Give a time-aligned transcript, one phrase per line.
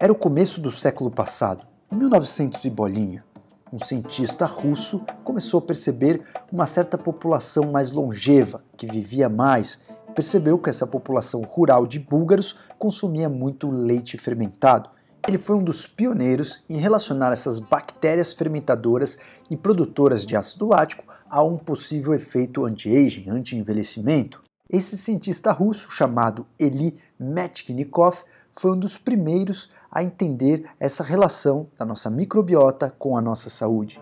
[0.00, 3.24] Era o começo do século passado, em 1900 e bolinha.
[3.72, 9.80] Um cientista russo começou a perceber uma certa população mais longeva, que vivia mais,
[10.14, 14.88] percebeu que essa população rural de búlgaros consumia muito leite fermentado.
[15.26, 19.18] Ele foi um dos pioneiros em relacionar essas bactérias fermentadoras
[19.50, 24.40] e produtoras de ácido lático a um possível efeito anti-aging, anti-envelhecimento.
[24.70, 28.22] Esse cientista russo, chamado Eli Metchnikov,
[28.52, 34.00] foi um dos primeiros a entender essa relação da nossa microbiota com a nossa saúde.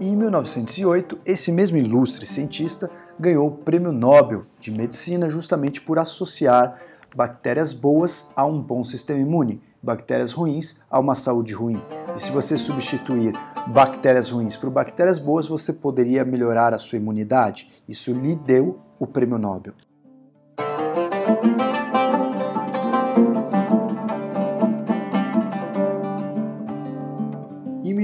[0.00, 5.98] E em 1908, esse mesmo ilustre cientista ganhou o Prêmio Nobel de Medicina justamente por
[5.98, 6.78] associar
[7.14, 11.82] bactérias boas a um bom sistema imune, bactérias ruins a uma saúde ruim.
[12.16, 13.34] E se você substituir
[13.68, 17.68] bactérias ruins por bactérias boas, você poderia melhorar a sua imunidade.
[17.86, 19.74] Isso lhe deu o Prêmio Nobel.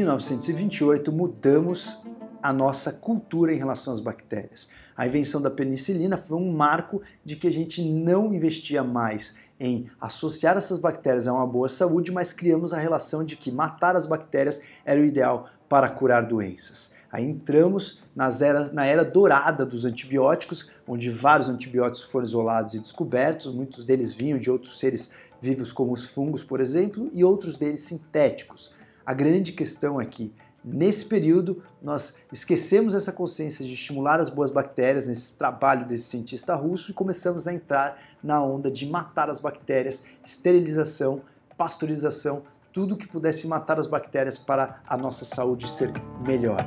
[0.08, 2.02] 1928, mudamos
[2.42, 4.68] a nossa cultura em relação às bactérias.
[4.96, 9.90] A invenção da penicilina foi um marco de que a gente não investia mais em
[10.00, 14.06] associar essas bactérias a uma boa saúde, mas criamos a relação de que matar as
[14.06, 16.94] bactérias era o ideal para curar doenças.
[17.12, 22.78] Aí entramos nas era, na era dourada dos antibióticos, onde vários antibióticos foram isolados e
[22.78, 27.58] descobertos, muitos deles vinham de outros seres vivos, como os fungos, por exemplo, e outros
[27.58, 28.70] deles sintéticos.
[29.08, 34.50] A grande questão aqui é Nesse período, nós esquecemos essa consciência de estimular as boas
[34.50, 39.40] bactérias nesse trabalho desse cientista russo e começamos a entrar na onda de matar as
[39.40, 41.22] bactérias, esterilização,
[41.56, 45.90] pasteurização, tudo que pudesse matar as bactérias para a nossa saúde ser
[46.26, 46.58] melhor.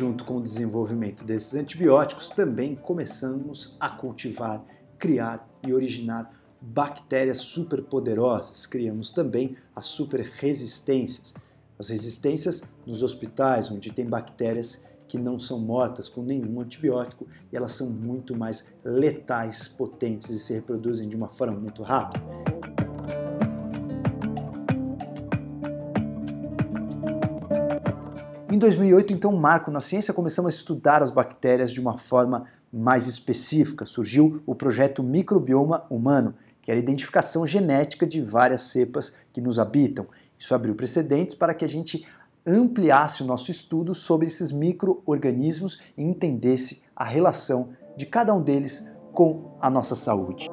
[0.00, 4.64] Junto com o desenvolvimento desses antibióticos, também começamos a cultivar,
[4.98, 8.66] criar e originar bactérias superpoderosas.
[8.66, 11.34] Criamos também as superresistências.
[11.78, 17.56] As resistências nos hospitais, onde tem bactérias que não são mortas com nenhum antibiótico e
[17.56, 22.24] elas são muito mais letais, potentes e se reproduzem de uma forma muito rápida.
[28.52, 33.06] Em 2008, então, marco na ciência, começamos a estudar as bactérias de uma forma mais
[33.06, 33.84] específica.
[33.84, 39.60] Surgiu o projeto Microbioma Humano, que era a identificação genética de várias cepas que nos
[39.60, 40.08] habitam.
[40.36, 42.04] Isso abriu precedentes para que a gente
[42.44, 48.84] ampliasse o nosso estudo sobre esses micro-organismos e entendesse a relação de cada um deles
[49.12, 50.48] com a nossa saúde.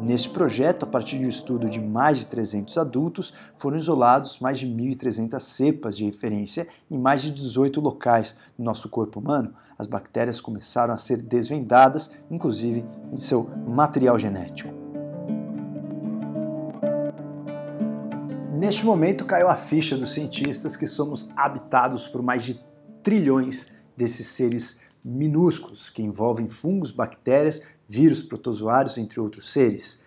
[0.00, 4.58] Neste projeto, a partir de um estudo de mais de 300 adultos, foram isolados mais
[4.58, 9.52] de 1.300 cepas de referência em mais de 18 locais do nosso corpo humano.
[9.78, 14.72] As bactérias começaram a ser desvendadas, inclusive em seu material genético.
[18.54, 22.58] Neste momento caiu a ficha dos cientistas que somos habitados por mais de
[23.02, 29.98] trilhões desses seres minúsculos que envolvem fungos, bactérias, vírus, protozoários, entre outros seres.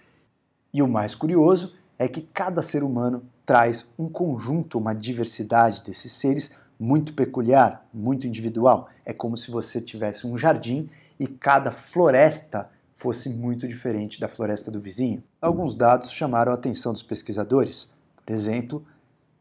[0.74, 6.14] E o mais curioso é que cada ser humano traz um conjunto, uma diversidade desses
[6.14, 6.50] seres
[6.80, 8.88] muito peculiar, muito individual.
[9.06, 10.90] É como se você tivesse um jardim
[11.20, 15.22] e cada floresta fosse muito diferente da floresta do vizinho.
[15.42, 17.92] Alguns dados chamaram a atenção dos pesquisadores.
[18.26, 18.86] Por exemplo,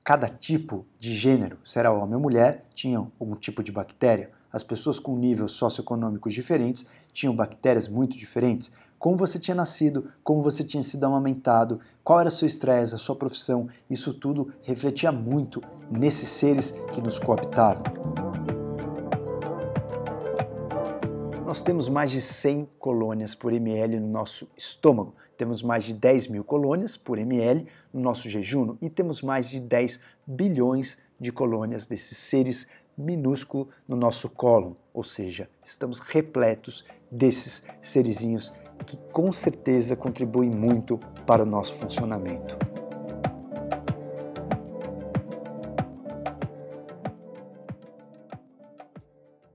[0.02, 4.62] cada tipo de gênero, se era homem ou mulher, tinha algum tipo de bactéria as
[4.62, 8.70] pessoas com níveis socioeconômicos diferentes tinham bactérias muito diferentes.
[8.98, 13.16] Como você tinha nascido, como você tinha sido amamentado, qual era seu estresse, a sua
[13.16, 17.82] profissão, isso tudo refletia muito nesses seres que nos cooptavam.
[21.44, 26.28] Nós temos mais de 100 colônias por ml no nosso estômago, temos mais de 10
[26.28, 31.86] mil colônias por ml no nosso jejum e temos mais de 10 bilhões de colônias
[31.86, 38.52] desses seres minúsculo no nosso colo, ou seja, estamos repletos desses serizinhos
[38.86, 42.56] que com certeza contribuem muito para o nosso funcionamento.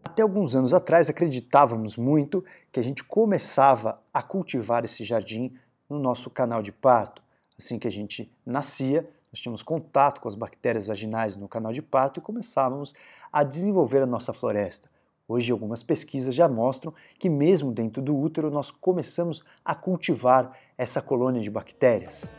[0.04, 5.54] Até alguns anos atrás acreditávamos muito que a gente começava a cultivar esse jardim
[5.88, 7.22] no nosso canal de parto.
[7.56, 11.84] Assim que a gente nascia, nós tínhamos contato com as bactérias vaginais no canal de
[11.84, 12.96] parto e começávamos
[13.38, 14.90] a desenvolver a nossa floresta.
[15.28, 21.04] Hoje, algumas pesquisas já mostram que, mesmo dentro do útero, nós começamos a cultivar essa
[21.04, 22.32] colônia de bactérias.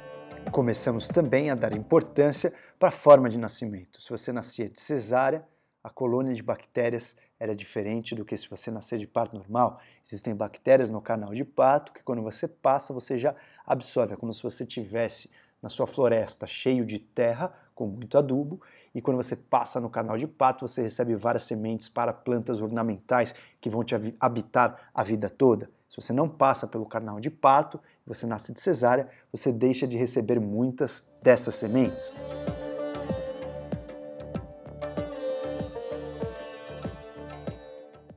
[0.51, 4.03] Começamos também a dar importância para a forma de nascimento.
[4.03, 5.47] Se você nascia de cesárea,
[5.85, 9.79] a colônia de bactérias era diferente do que se você nascer de parto normal.
[10.05, 14.35] Existem bactérias no canal de parto que quando você passa, você já absorve, é como
[14.35, 15.31] se você tivesse
[15.63, 18.61] na sua floresta cheio de terra, com muito adubo,
[18.99, 23.33] e quando você passa no canal de parto, você recebe várias sementes para plantas ornamentais
[23.61, 25.71] que vão te habitar a vida toda.
[25.89, 29.97] Se você não passa pelo canal de parto, você nasce de cesárea, você deixa de
[29.97, 32.11] receber muitas dessas sementes.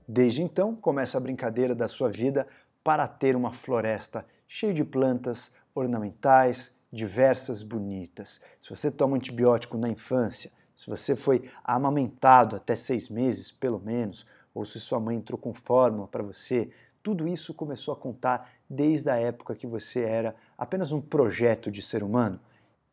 [0.07, 2.47] Desde então, começa a brincadeira da sua vida
[2.83, 8.41] para ter uma floresta cheia de plantas ornamentais, diversas, bonitas.
[8.59, 10.51] Se você toma antibiótico na infância,
[10.81, 15.53] se você foi amamentado até seis meses, pelo menos, ou se sua mãe entrou com
[15.53, 16.71] fórmula para você,
[17.03, 21.83] tudo isso começou a contar desde a época que você era apenas um projeto de
[21.83, 22.39] ser humano.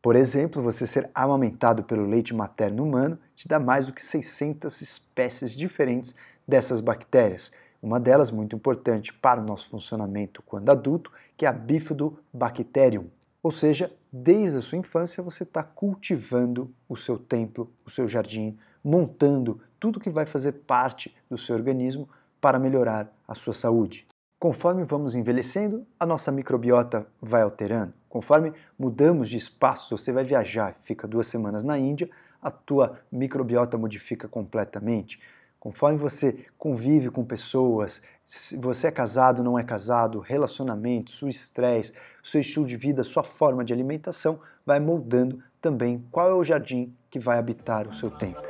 [0.03, 4.81] Por exemplo, você ser amamentado pelo leite materno humano te dá mais do que 600
[4.81, 6.13] espécies diferentes
[6.47, 7.51] dessas bactérias.
[7.81, 13.09] Uma delas, muito importante para o nosso funcionamento quando adulto, que é a Bifidobacterium.
[13.41, 18.57] Ou seja, desde a sua infância você está cultivando o seu templo, o seu jardim,
[18.83, 22.09] montando tudo que vai fazer parte do seu organismo
[22.41, 24.05] para melhorar a sua saúde.
[24.39, 27.93] Conforme vamos envelhecendo, a nossa microbiota vai alterando.
[28.07, 32.09] Conforme mudamos de espaço, você vai viajar, fica duas semanas na Índia,
[32.41, 35.19] a tua microbiota modifica completamente.
[35.59, 41.93] Conforme você convive com pessoas, se você é casado, não é casado, relacionamento, seu estresse,
[42.21, 46.95] seu estilo de vida, sua forma de alimentação, vai moldando também qual é o jardim
[47.09, 48.43] que vai habitar o seu templo.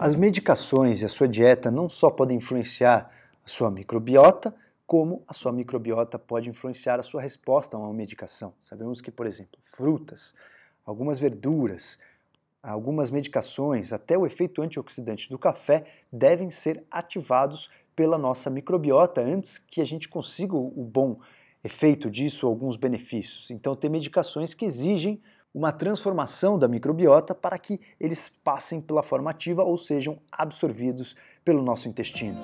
[0.00, 3.10] As medicações e a sua dieta não só podem influenciar
[3.44, 4.54] a sua microbiota,
[4.86, 8.54] como a sua microbiota pode influenciar a sua resposta a uma medicação.
[8.62, 10.34] Sabemos que, por exemplo, frutas,
[10.86, 11.98] algumas verduras,
[12.62, 19.58] algumas medicações, até o efeito antioxidante do café, devem ser ativados pela nossa microbiota antes
[19.58, 21.18] que a gente consiga o bom
[21.64, 23.50] efeito disso, alguns benefícios.
[23.50, 25.20] Então, tem medicações que exigem
[25.54, 31.62] uma transformação da microbiota para que eles passem pela forma ativa ou sejam absorvidos pelo
[31.62, 32.38] nosso intestino.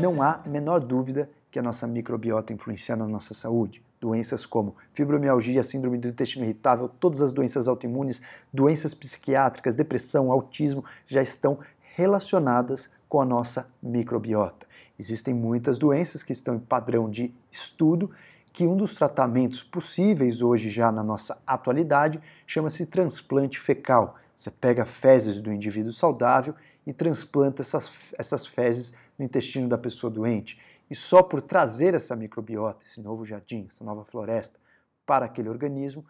[0.00, 3.82] Não há menor dúvida que a nossa microbiota influencia na nossa saúde.
[4.00, 10.84] Doenças como fibromialgia, síndrome do intestino irritável, todas as doenças autoimunes, doenças psiquiátricas, depressão, autismo
[11.06, 11.58] já estão
[11.94, 14.66] relacionadas com a nossa microbiota.
[14.98, 18.10] Existem muitas doenças que estão em padrão de estudo
[18.52, 24.16] que um dos tratamentos possíveis hoje já na nossa atualidade chama-se transplante fecal.
[24.34, 26.54] Você pega fezes do indivíduo saudável
[26.86, 30.58] e transplanta essas, essas fezes no intestino da pessoa doente.
[30.90, 34.58] E só por trazer essa microbiota, esse novo jardim, essa nova floresta
[35.06, 36.04] para aquele organismo,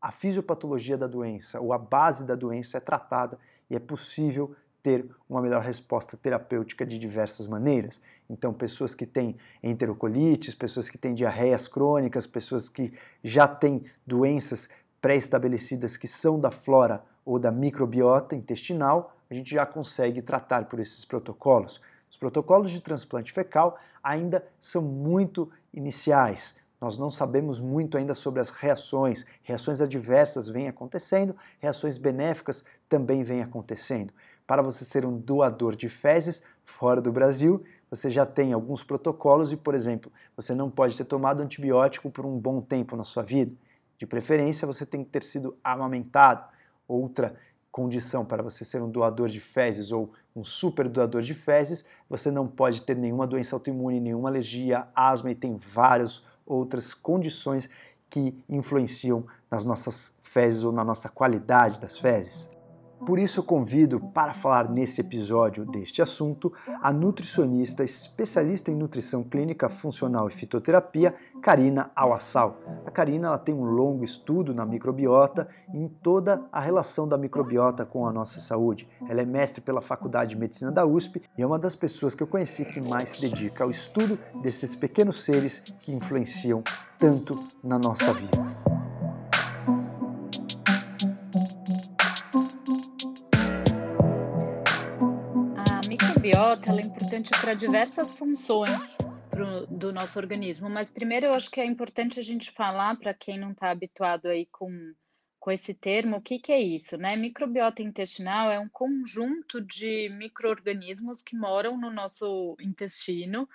[0.00, 3.38] a fisiopatologia da doença ou a base da doença é tratada
[3.70, 8.02] e é possível ter uma melhor resposta terapêutica de diversas maneiras.
[8.28, 12.92] Então, pessoas que têm enterocolites, pessoas que têm diarreias crônicas, pessoas que
[13.22, 14.68] já têm doenças
[15.00, 20.78] pré-estabelecidas que são da flora ou da microbiota intestinal, a gente já consegue tratar por
[20.78, 21.80] esses protocolos.
[22.14, 26.60] Os protocolos de transplante fecal ainda são muito iniciais.
[26.80, 29.26] Nós não sabemos muito ainda sobre as reações.
[29.42, 34.14] Reações adversas vêm acontecendo, reações benéficas também vêm acontecendo.
[34.46, 39.50] Para você ser um doador de fezes fora do Brasil, você já tem alguns protocolos
[39.50, 43.24] e, por exemplo, você não pode ter tomado antibiótico por um bom tempo na sua
[43.24, 43.56] vida.
[43.98, 46.44] De preferência, você tem que ter sido amamentado.
[46.86, 47.34] Outra
[47.72, 52.30] condição para você ser um doador de fezes ou um super doador de fezes, você
[52.30, 57.70] não pode ter nenhuma doença autoimune, nenhuma alergia, asma e tem várias outras condições
[58.10, 62.53] que influenciam nas nossas fezes ou na nossa qualidade das fezes.
[63.06, 69.22] Por isso eu convido para falar nesse episódio deste assunto a nutricionista especialista em nutrição
[69.22, 72.58] clínica funcional e fitoterapia, Karina Awassal.
[72.86, 77.18] A Karina ela tem um longo estudo na microbiota e em toda a relação da
[77.18, 78.88] microbiota com a nossa saúde.
[79.08, 82.22] Ela é mestre pela Faculdade de Medicina da USP e é uma das pessoas que
[82.22, 86.62] eu conheci que mais se dedica ao estudo desses pequenos seres que influenciam
[86.98, 88.73] tanto na nossa vida.
[96.64, 98.96] Microbiota é importante para diversas funções
[99.28, 103.12] pro, do nosso organismo, mas primeiro eu acho que é importante a gente falar para
[103.12, 104.94] quem não está habituado aí com,
[105.38, 107.16] com esse termo, o que, que é isso, né?
[107.16, 113.46] Microbiota intestinal é um conjunto de micro-organismos que moram no nosso intestino.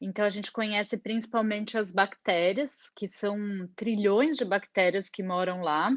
[0.00, 3.36] Então a gente conhece principalmente as bactérias, que são
[3.74, 5.92] trilhões de bactérias que moram lá.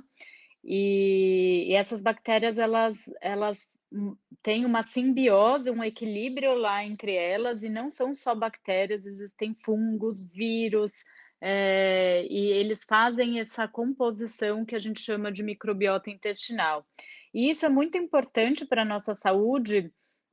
[0.64, 3.75] E, e essas bactérias, elas, elas
[4.42, 10.24] têm uma simbiose, um equilíbrio lá entre elas, e não são só bactérias, existem fungos,
[10.30, 11.04] vírus,
[11.42, 16.86] é, e eles fazem essa composição que a gente chama de microbiota intestinal.
[17.34, 19.92] E isso é muito importante para a nossa saúde,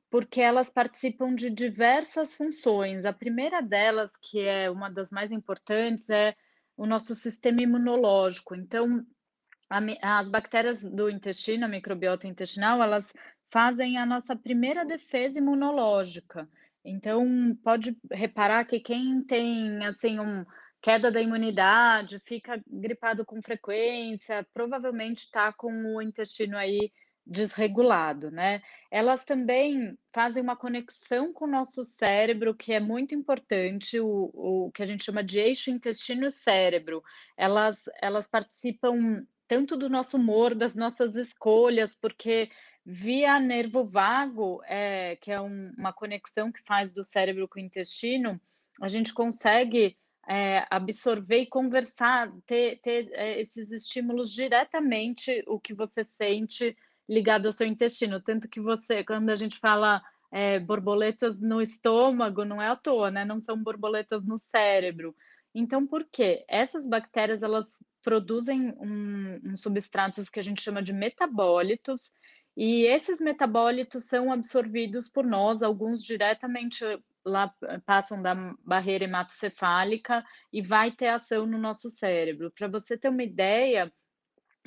[0.09, 3.05] porque elas participam de diversas funções.
[3.05, 6.35] A primeira delas, que é uma das mais importantes, é
[6.77, 8.55] o nosso sistema imunológico.
[8.55, 9.05] Então,
[10.01, 13.13] as bactérias do intestino, a microbiota intestinal, elas
[13.53, 16.49] fazem a nossa primeira defesa imunológica.
[16.83, 20.43] Então, pode reparar que quem tem assim um
[20.81, 26.91] queda da imunidade, fica gripado com frequência, provavelmente está com o intestino aí
[27.25, 28.61] desregulado, né?
[28.91, 34.71] Elas também fazem uma conexão com o nosso cérebro, que é muito importante, o, o
[34.73, 37.01] que a gente chama de eixo intestino-cérebro.
[37.37, 42.49] Elas, elas participam tanto do nosso humor, das nossas escolhas, porque
[42.85, 47.63] via nervo vago, é, que é um, uma conexão que faz do cérebro com o
[47.63, 48.39] intestino,
[48.81, 49.95] a gente consegue
[50.27, 56.75] é, absorver e conversar, ter, ter é, esses estímulos diretamente o que você sente
[57.07, 58.21] ligado ao seu intestino.
[58.21, 63.11] Tanto que você, quando a gente fala é, borboletas no estômago, não é à toa,
[63.11, 63.23] né?
[63.25, 65.15] Não são borboletas no cérebro.
[65.53, 66.43] Então, por quê?
[66.47, 72.11] Essas bactérias, elas produzem um, um substratos que a gente chama de metabólitos,
[72.55, 76.83] e esses metabólitos são absorvidos por nós, alguns diretamente
[77.25, 77.53] lá
[77.85, 82.51] passam da barreira hematocefálica e vai ter ação no nosso cérebro.
[82.51, 83.91] Para você ter uma ideia,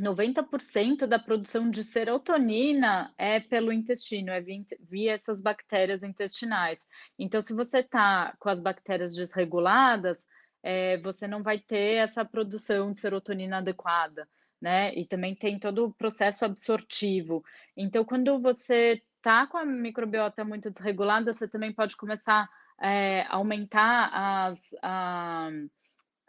[0.00, 4.42] 90% da produção de serotonina é pelo intestino, é
[4.80, 6.86] via essas bactérias intestinais.
[7.18, 10.26] Então, se você está com as bactérias desreguladas,
[10.62, 14.28] é, você não vai ter essa produção de serotonina adequada,
[14.66, 14.92] né?
[14.96, 17.44] E também tem todo o processo absortivo.
[17.76, 22.48] Então, quando você está com a microbiota muito desregulada, você também pode começar
[22.82, 24.74] é, a aumentar as.
[24.82, 25.50] A,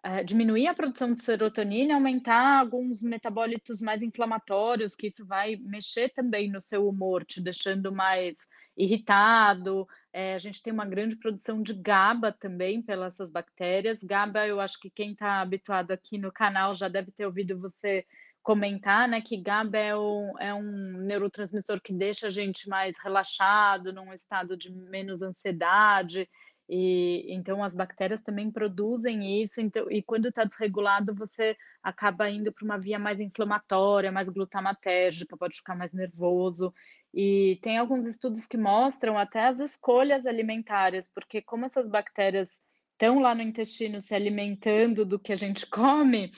[0.04, 6.10] a diminuir a produção de serotonina, aumentar alguns metabólitos mais inflamatórios, que isso vai mexer
[6.10, 8.38] também no seu humor, te deixando mais
[8.78, 9.88] irritado.
[10.14, 14.04] É, a gente tem uma grande produção de GABA também pelas bactérias.
[14.04, 18.06] GABA, eu acho que quem está habituado aqui no canal já deve ter ouvido você
[18.48, 23.92] comentar, né, que GABA é um, é um neurotransmissor que deixa a gente mais relaxado,
[23.92, 26.30] num estado de menos ansiedade,
[26.70, 32.54] e então as bactérias também produzem isso, então, e quando está desregulado, você acaba indo
[32.54, 36.74] para uma via mais inflamatória, mais glutamatérgica, pode ficar mais nervoso.
[37.14, 42.62] E tem alguns estudos que mostram até as escolhas alimentares, porque como essas bactérias
[42.94, 46.32] estão lá no intestino se alimentando do que a gente come,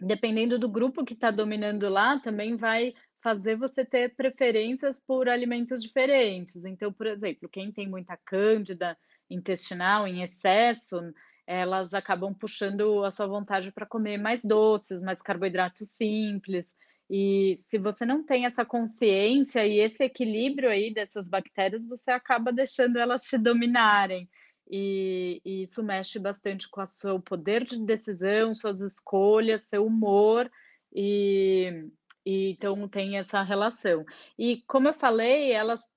[0.00, 5.82] dependendo do grupo que está dominando lá, também vai fazer você ter preferências por alimentos
[5.82, 6.64] diferentes.
[6.64, 8.96] Então, por exemplo, quem tem muita cândida
[9.30, 11.00] intestinal em excesso,
[11.46, 16.74] elas acabam puxando a sua vontade para comer mais doces, mais carboidratos simples.
[17.08, 22.52] E se você não tem essa consciência e esse equilíbrio aí dessas bactérias, você acaba
[22.52, 24.28] deixando elas te dominarem
[24.68, 30.50] e, e, isso mexe bastante com o seu poder de decisão, suas escolhas, seu humor,
[30.92, 31.88] e,
[32.24, 34.04] e então tem essa relação.
[34.38, 35.88] E como eu falei, elas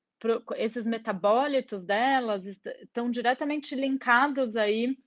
[0.55, 4.97] esses metabólitos delas estão diretamente linkados aí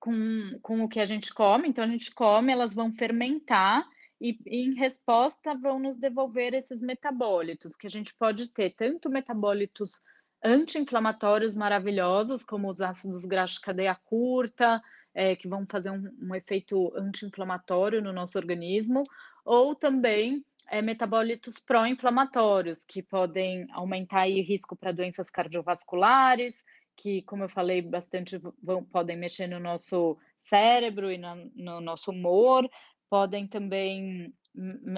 [0.00, 1.68] com, com o que a gente come.
[1.68, 3.88] Então, a gente come, elas vão fermentar
[4.20, 10.00] e, em resposta, vão nos devolver esses metabólitos, que a gente pode ter tanto metabólitos
[10.42, 14.82] anti-inflamatórios maravilhosos, como os ácidos graxos de cadeia curta,
[15.14, 19.04] é, que vão fazer um, um efeito anti-inflamatório no nosso organismo,
[19.44, 26.64] ou também é, metabólitos pró-inflamatórios, que podem aumentar o risco para doenças cardiovasculares,
[26.96, 32.10] que, como eu falei, bastante vão, podem mexer no nosso cérebro e no, no nosso
[32.10, 32.68] humor,
[33.08, 34.32] podem também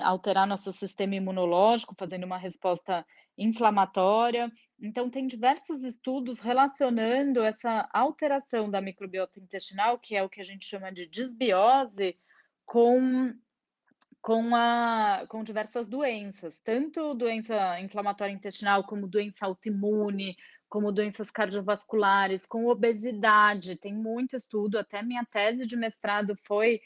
[0.03, 3.07] alterar nosso sistema imunológico, fazendo uma resposta
[3.39, 4.51] inflamatória.
[4.81, 10.45] Então, tem diversos estudos relacionando essa alteração da microbiota intestinal, que é o que a
[10.45, 12.17] gente chama de disbiose,
[12.65, 13.33] com,
[14.21, 20.37] com, a, com diversas doenças, tanto doença inflamatória intestinal, como doença autoimune,
[20.69, 23.77] como doenças cardiovasculares, com obesidade.
[23.77, 26.81] Tem muito estudo, até minha tese de mestrado foi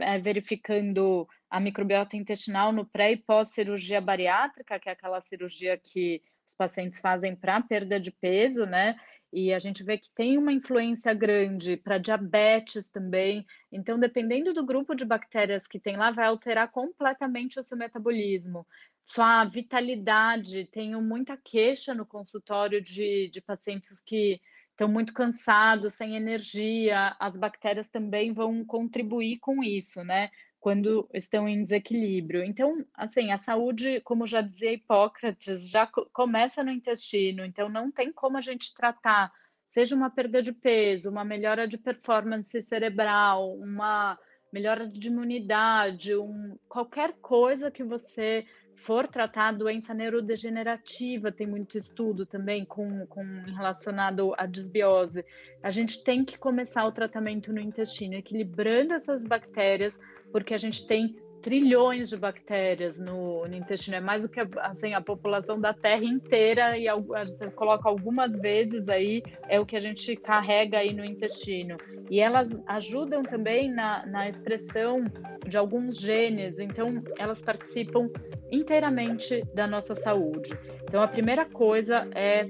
[0.00, 5.76] é, verificando a microbiota intestinal no pré e pós cirurgia bariátrica, que é aquela cirurgia
[5.76, 8.96] que os pacientes fazem para perda de peso, né?
[9.32, 13.46] e a gente vê que tem uma influência grande para diabetes também.
[13.70, 18.66] Então, dependendo do grupo de bactérias que tem lá, vai alterar completamente o seu metabolismo.
[19.04, 24.40] Sua vitalidade, tenho muita queixa no consultório de, de pacientes que
[24.78, 30.30] estão muito cansados, sem energia, as bactérias também vão contribuir com isso, né?
[30.60, 32.44] Quando estão em desequilíbrio.
[32.44, 38.12] Então, assim, a saúde, como já dizia Hipócrates, já começa no intestino, então não tem
[38.12, 39.32] como a gente tratar,
[39.68, 44.16] seja uma perda de peso, uma melhora de performance cerebral, uma
[44.52, 48.46] melhora de imunidade, um, qualquer coisa que você
[48.82, 53.24] for tratar doença neurodegenerativa, tem muito estudo também com, com
[53.56, 55.24] relacionado à desbiose,
[55.62, 59.98] a gente tem que começar o tratamento no intestino, equilibrando essas bactérias,
[60.32, 64.94] porque a gente tem trilhões de bactérias no, no, intestino, é mais do que assim,
[64.94, 69.80] a população da Terra inteira, e você coloca algumas vezes aí, é o que a
[69.80, 71.76] gente carrega aí no intestino.
[72.10, 75.04] E elas ajudam também na, na expressão
[75.46, 78.10] de alguns genes, então elas participam
[78.50, 80.50] inteiramente da nossa saúde.
[80.84, 82.46] Então a primeira coisa é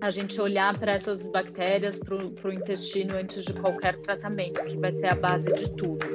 [0.00, 4.92] a gente olhar para essas bactérias, para o intestino antes de qualquer tratamento, que vai
[4.92, 6.06] ser a base de tudo.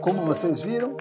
[0.00, 0.92] Como vocês viram,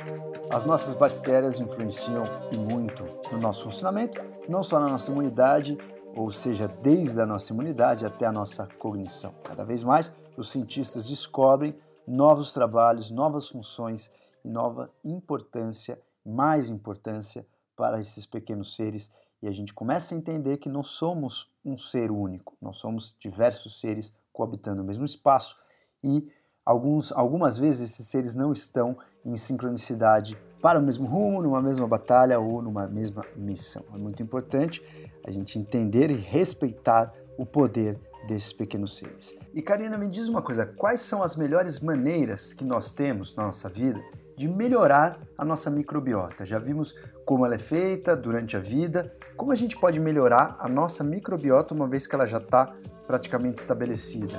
[0.54, 5.78] as nossas bactérias influenciam e muito no nosso funcionamento, não só na nossa imunidade,
[6.16, 9.34] ou seja, desde a nossa imunidade até a nossa cognição.
[9.44, 11.74] Cada vez mais, os cientistas descobrem
[12.06, 14.12] novos trabalhos, novas funções
[14.44, 19.10] e nova importância, mais importância para esses pequenos seres
[19.42, 23.80] e a gente começa a entender que não somos um ser único, nós somos diversos
[23.80, 25.56] seres coabitando no mesmo espaço
[26.04, 26.30] e
[26.70, 28.96] alguns, algumas vezes esses seres não estão
[29.26, 33.84] em sincronicidade para o mesmo rumo, numa mesma batalha ou numa mesma missão.
[33.96, 34.84] É muito importante
[35.26, 39.36] a gente entender e respeitar o poder desses pequenos seres.
[39.52, 43.46] E Karina, me diz uma coisa: quais são as melhores maneiras que nós temos na
[43.46, 44.00] nossa vida
[44.38, 46.46] de melhorar a nossa microbiota?
[46.46, 46.94] Já vimos
[47.26, 51.74] como ela é feita durante a vida, como a gente pode melhorar a nossa microbiota
[51.74, 52.72] uma vez que ela já está
[53.08, 54.38] praticamente estabelecida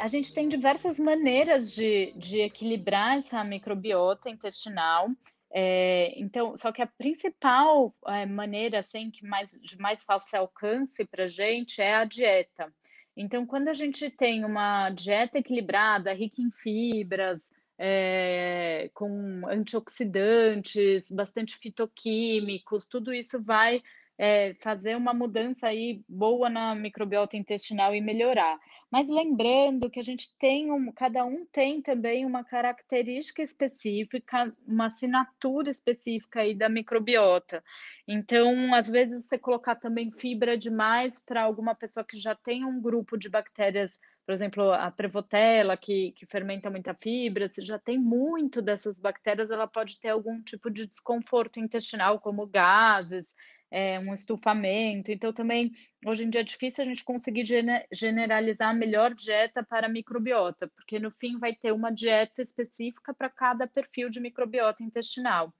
[0.00, 5.08] a gente tem diversas maneiras de, de equilibrar essa microbiota intestinal.
[5.52, 11.04] É, então, só que a principal é, maneira assim que mais de mais fácil alcance
[11.04, 12.72] para a gente é a dieta.
[13.16, 21.56] Então, quando a gente tem uma dieta equilibrada, rica em fibras, é, com antioxidantes, bastante
[21.56, 23.82] fitoquímicos, tudo isso vai
[24.22, 28.60] é, fazer uma mudança aí boa na microbiota intestinal e melhorar.
[28.90, 34.88] Mas lembrando que a gente tem um, cada um tem também uma característica específica, uma
[34.88, 37.64] assinatura específica aí da microbiota.
[38.06, 42.78] Então, às vezes você colocar também fibra demais para alguma pessoa que já tem um
[42.78, 47.98] grupo de bactérias por exemplo, a prevotella, que, que fermenta muita fibra, se já tem
[47.98, 53.34] muito dessas bactérias, ela pode ter algum tipo de desconforto intestinal, como gases,
[53.70, 55.12] é, um estufamento.
[55.12, 55.72] Então, também,
[56.04, 57.44] hoje em dia é difícil a gente conseguir
[57.92, 63.14] generalizar a melhor dieta para a microbiota, porque no fim vai ter uma dieta específica
[63.14, 65.54] para cada perfil de microbiota intestinal.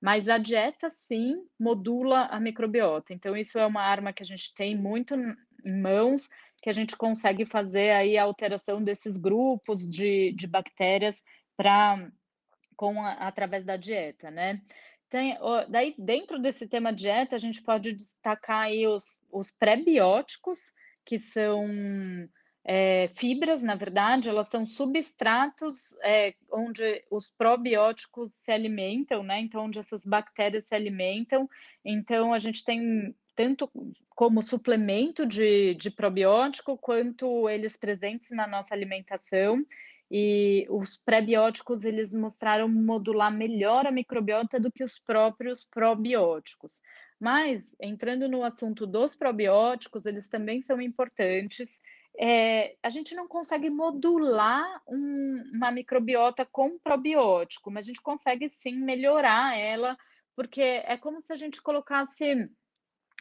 [0.00, 3.14] Mas a dieta, sim, modula a microbiota.
[3.14, 6.28] Então, isso é uma arma que a gente tem muito em mãos,
[6.60, 11.22] que a gente consegue fazer aí a alteração desses grupos de, de bactérias
[11.56, 12.10] para
[12.76, 14.60] com a, através da dieta, né?
[15.12, 15.36] Tem,
[15.68, 20.72] daí, dentro desse tema dieta, a gente pode destacar aí os, os pré-bióticos,
[21.04, 21.68] que são
[22.64, 29.38] é, fibras, na verdade, elas são substratos é, onde os probióticos se alimentam, né?
[29.40, 31.46] Então, onde essas bactérias se alimentam.
[31.84, 33.70] Então, a gente tem tanto
[34.14, 39.62] como suplemento de, de probiótico, quanto eles presentes na nossa alimentação.
[40.14, 46.82] E os pré-bióticos eles mostraram modular melhor a microbiota do que os próprios probióticos.
[47.18, 51.80] Mas, entrando no assunto dos probióticos, eles também são importantes.
[52.18, 58.50] É, a gente não consegue modular um, uma microbiota com probiótico, mas a gente consegue
[58.50, 59.96] sim melhorar ela,
[60.36, 62.50] porque é como se a gente colocasse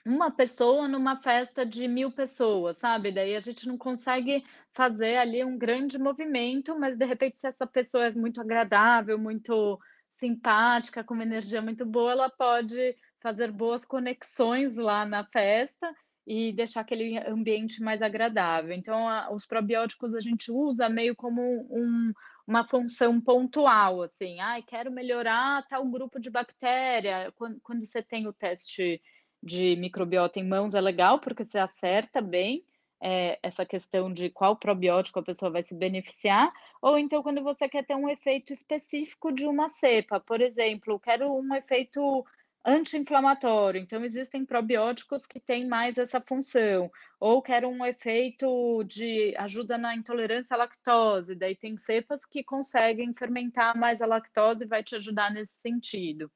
[0.05, 3.11] uma pessoa numa festa de mil pessoas, sabe?
[3.11, 7.67] Daí a gente não consegue fazer ali um grande movimento, mas de repente, se essa
[7.67, 9.79] pessoa é muito agradável, muito
[10.11, 15.93] simpática, com uma energia muito boa, ela pode fazer boas conexões lá na festa
[16.25, 18.73] e deixar aquele ambiente mais agradável.
[18.73, 22.13] Então, a, os probióticos a gente usa meio como um,
[22.47, 27.31] uma função pontual, assim, ah, quero melhorar tal grupo de bactéria.
[27.35, 29.01] Quando, quando você tem o teste
[29.41, 32.63] de microbiota em mãos, é legal, porque você acerta bem
[33.01, 37.67] é, essa questão de qual probiótico a pessoa vai se beneficiar, ou então quando você
[37.67, 42.23] quer ter um efeito específico de uma cepa, por exemplo, quero um efeito
[42.63, 49.79] anti-inflamatório, então existem probióticos que têm mais essa função, ou quero um efeito de ajuda
[49.79, 54.83] na intolerância à lactose, daí tem cepas que conseguem fermentar mais a lactose e vai
[54.83, 56.31] te ajudar nesse sentido,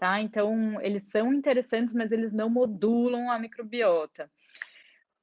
[0.00, 0.18] tá?
[0.18, 4.30] Então, eles são interessantes, mas eles não modulam a microbiota.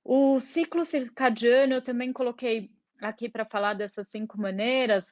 [0.06, 2.70] O ciclo circadiano eu também coloquei
[3.02, 5.12] aqui para falar dessas cinco maneiras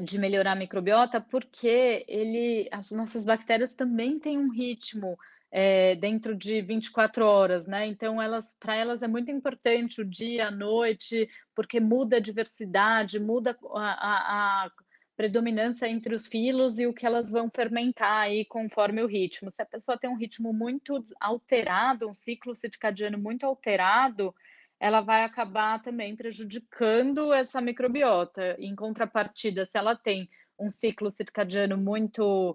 [0.00, 5.18] de melhorar a microbiota, porque ele, as nossas bactérias também têm um ritmo
[5.50, 7.86] é, dentro de 24 horas, né?
[7.86, 13.18] Então, elas, para elas é muito importante o dia, a noite, porque muda a diversidade,
[13.18, 14.70] muda a, a, a
[15.16, 19.50] predominância entre os filos e o que elas vão fermentar aí conforme o ritmo.
[19.50, 24.34] Se a pessoa tem um ritmo muito alterado, um ciclo circadiano muito alterado,
[24.78, 28.56] ela vai acabar também prejudicando essa microbiota.
[28.58, 32.54] Em contrapartida, se ela tem um ciclo circadiano muito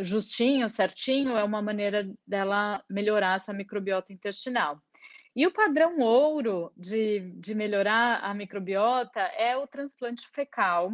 [0.00, 4.80] justinho, certinho, é uma maneira dela melhorar essa microbiota intestinal.
[5.34, 10.92] E o padrão ouro de, de melhorar a microbiota é o transplante fecal,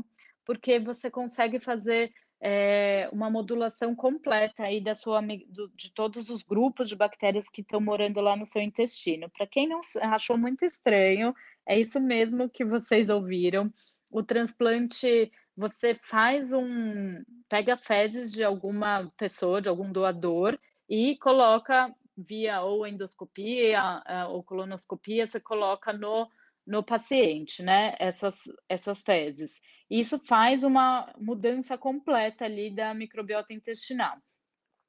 [0.49, 6.43] porque você consegue fazer é, uma modulação completa aí da sua, do, de todos os
[6.43, 9.29] grupos de bactérias que estão morando lá no seu intestino.
[9.29, 11.35] Para quem não achou muito estranho,
[11.67, 13.71] é isso mesmo que vocês ouviram.
[14.11, 17.23] O transplante, você faz um.
[17.47, 20.59] pega fezes de alguma pessoa, de algum doador,
[20.89, 26.27] e coloca via ou endoscopia ou colonoscopia, você coloca no
[26.69, 27.97] no paciente, né?
[27.99, 29.59] Essas, essas fezes.
[29.91, 34.19] Isso faz uma mudança completa ali da microbiota intestinal.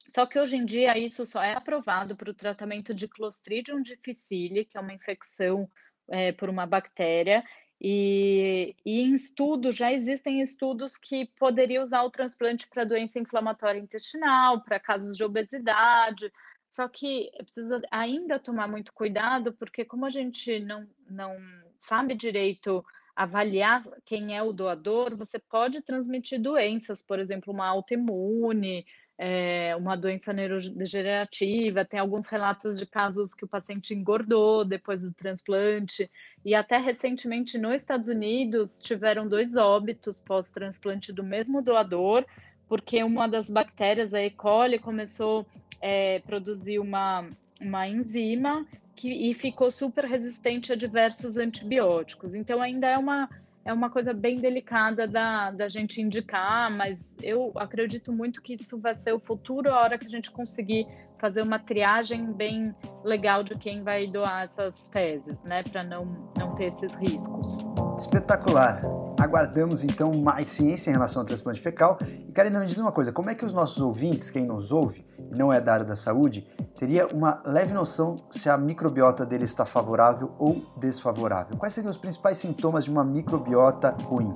[0.06, 4.66] Só que hoje em dia isso só é aprovado para o tratamento de Clostridium difficile,
[4.66, 5.70] que é uma infecção
[6.10, 7.44] é, por uma bactéria,
[7.82, 13.80] e, e, em estudos, já existem estudos que poderiam usar o transplante para doença inflamatória
[13.80, 16.30] intestinal, para casos de obesidade,
[16.70, 21.38] só que precisa ainda tomar muito cuidado, porque como a gente não, não
[21.80, 28.86] sabe direito avaliar quem é o doador, você pode transmitir doenças, por exemplo, uma autoimune,
[29.18, 31.84] é, uma doença neurodegenerativa.
[31.84, 36.10] Tem alguns relatos de casos que o paciente engordou depois do transplante,
[36.46, 42.26] e até recentemente nos Estados Unidos tiveram dois óbitos pós-transplante do mesmo doador,
[42.70, 44.30] porque uma das bactérias, a E.
[44.30, 45.46] coli, começou
[45.82, 48.66] é, produzir uma, uma enzima
[49.00, 52.36] que, e ficou super resistente a diversos antibióticos.
[52.36, 53.30] Então, ainda é uma,
[53.64, 58.78] é uma coisa bem delicada da, da gente indicar, mas eu acredito muito que isso
[58.78, 60.86] vai ser o futuro a hora que a gente conseguir
[61.18, 66.06] fazer uma triagem bem legal de quem vai doar essas fezes, né, para não,
[66.38, 67.58] não ter esses riscos.
[67.98, 68.82] Espetacular!
[69.20, 71.98] Aguardamos então mais ciência em relação ao transplante fecal.
[72.28, 75.06] E Karina, me diz uma coisa: como é que os nossos ouvintes, quem nos ouve,
[75.30, 79.44] e não é da área da saúde, teria uma leve noção se a microbiota dele
[79.44, 81.58] está favorável ou desfavorável?
[81.58, 84.34] Quais seriam os principais sintomas de uma microbiota ruim?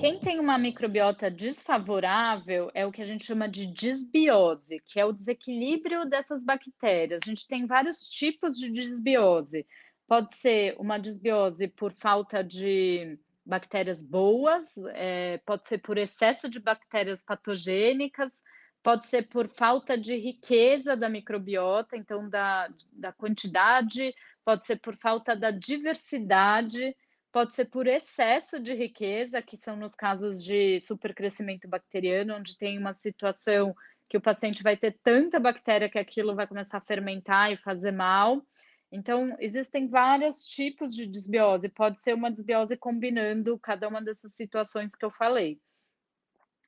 [0.00, 5.04] Quem tem uma microbiota desfavorável é o que a gente chama de disbiose, que é
[5.04, 7.20] o desequilíbrio dessas bactérias.
[7.22, 9.66] A gente tem vários tipos de disbiose.
[10.10, 16.58] Pode ser uma desbiose por falta de bactérias boas, é, pode ser por excesso de
[16.58, 18.42] bactérias patogênicas,
[18.82, 24.12] pode ser por falta de riqueza da microbiota, então da, da quantidade,
[24.44, 26.92] pode ser por falta da diversidade,
[27.30, 32.76] pode ser por excesso de riqueza, que são nos casos de supercrescimento bacteriano, onde tem
[32.76, 33.72] uma situação
[34.08, 37.92] que o paciente vai ter tanta bactéria que aquilo vai começar a fermentar e fazer
[37.92, 38.44] mal.
[38.92, 41.68] Então, existem vários tipos de desbiose.
[41.68, 45.60] Pode ser uma desbiose combinando cada uma dessas situações que eu falei.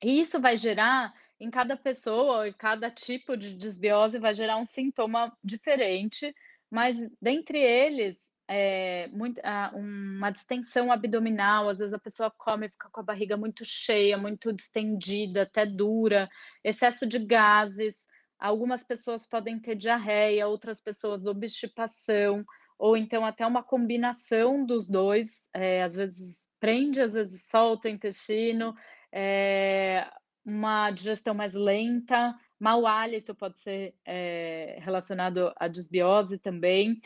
[0.01, 4.65] E isso vai gerar, em cada pessoa, em cada tipo de desbiose, vai gerar um
[4.65, 6.33] sintoma diferente,
[6.69, 9.41] mas dentre eles, é, muito,
[9.73, 14.17] uma distensão abdominal, às vezes a pessoa come e fica com a barriga muito cheia,
[14.17, 16.29] muito distendida, até dura,
[16.63, 18.05] excesso de gases,
[18.43, 22.43] Algumas pessoas podem ter diarreia, outras pessoas obstipação,
[22.77, 27.91] ou então até uma combinação dos dois, é, às vezes prende, às vezes solta o
[27.91, 28.75] intestino.
[29.13, 30.05] É,
[30.43, 36.99] uma digestão mais lenta, mau hálito pode ser é, relacionado à desbiose também,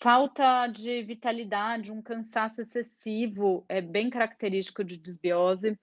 [0.00, 5.76] falta de vitalidade, um cansaço excessivo é bem característico de desbiose.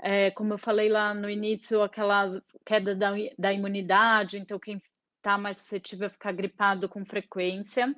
[0.00, 4.82] É, como eu falei lá no início, aquela queda da, da imunidade, então quem
[5.16, 7.94] está mais suscetível a ficar gripado com frequência.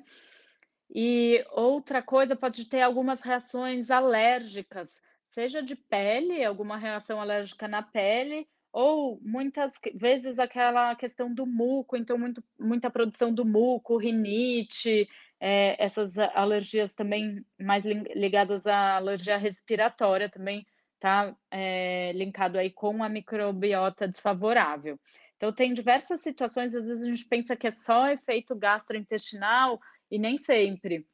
[0.89, 7.83] E outra coisa, pode ter algumas reações alérgicas, seja de pele, alguma reação alérgica na
[7.83, 15.09] pele, ou muitas vezes aquela questão do muco, então muito, muita produção do muco, rinite,
[15.39, 20.65] é, essas alergias também mais ligadas à alergia respiratória também
[20.97, 24.99] está é, linkado aí com a microbiota desfavorável.
[25.35, 29.79] Então tem diversas situações, às vezes a gente pensa que é só efeito gastrointestinal
[30.09, 31.05] e nem sempre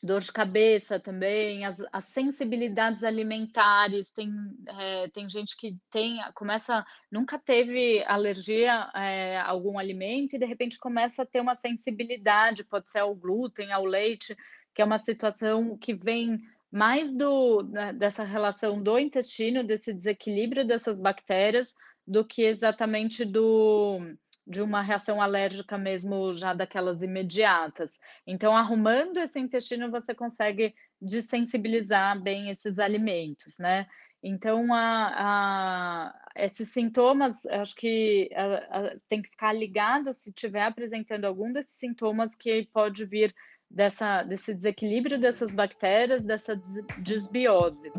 [0.00, 4.30] dor de cabeça também, as, as sensibilidades alimentares, tem,
[4.68, 10.46] é, tem gente que tem, começa, nunca teve alergia é, a algum alimento e de
[10.46, 14.36] repente começa a ter uma sensibilidade, pode ser ao glúten, ao leite,
[14.72, 16.38] que é uma situação que vem
[16.70, 21.74] mais do, né, dessa relação do intestino, desse desequilíbrio dessas bactérias,
[22.06, 24.00] do que exatamente do
[24.48, 28.00] de uma reação alérgica mesmo já daquelas imediatas.
[28.26, 33.86] Então, arrumando esse intestino, você consegue desensibilizar bem esses alimentos, né?
[34.22, 41.26] Então, a, a, esses sintomas, acho que a, tem que ficar ligado se estiver apresentando
[41.26, 43.34] algum desses sintomas que pode vir
[43.70, 46.60] dessa, desse desequilíbrio dessas bactérias, dessa
[46.98, 47.92] desbiose.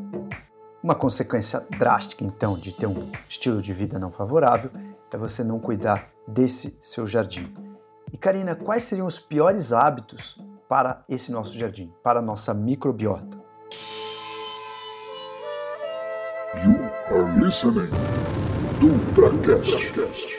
[0.81, 4.71] Uma consequência drástica, então, de ter um estilo de vida não favorável
[5.11, 7.53] é você não cuidar desse seu jardim.
[8.13, 13.37] E Karina, quais seriam os piores hábitos para esse nosso jardim, para a nossa microbiota?
[16.55, 16.75] You
[17.11, 17.89] are listening
[18.79, 20.38] Dutracast.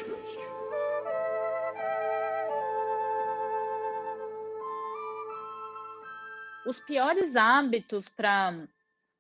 [6.71, 8.69] Os piores hábitos para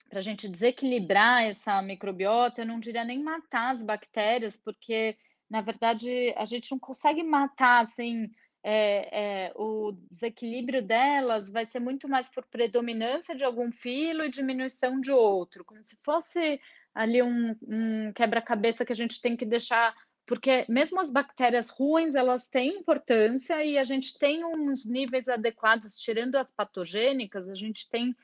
[0.08, 5.16] para a gente desequilibrar essa microbiota, eu não diria nem matar as bactérias, porque
[5.48, 8.30] na verdade, a gente não consegue matar assim.
[8.62, 14.28] É, é, o desequilíbrio delas vai ser muito mais por predominância de algum filo e
[14.28, 16.60] diminuição de outro, como se fosse
[16.94, 19.94] ali um, um quebra-cabeça que a gente tem que deixar,
[20.26, 25.98] porque mesmo as bactérias ruins elas têm importância e a gente tem uns níveis adequados,
[25.98, 28.14] tirando as patogênicas, a gente tem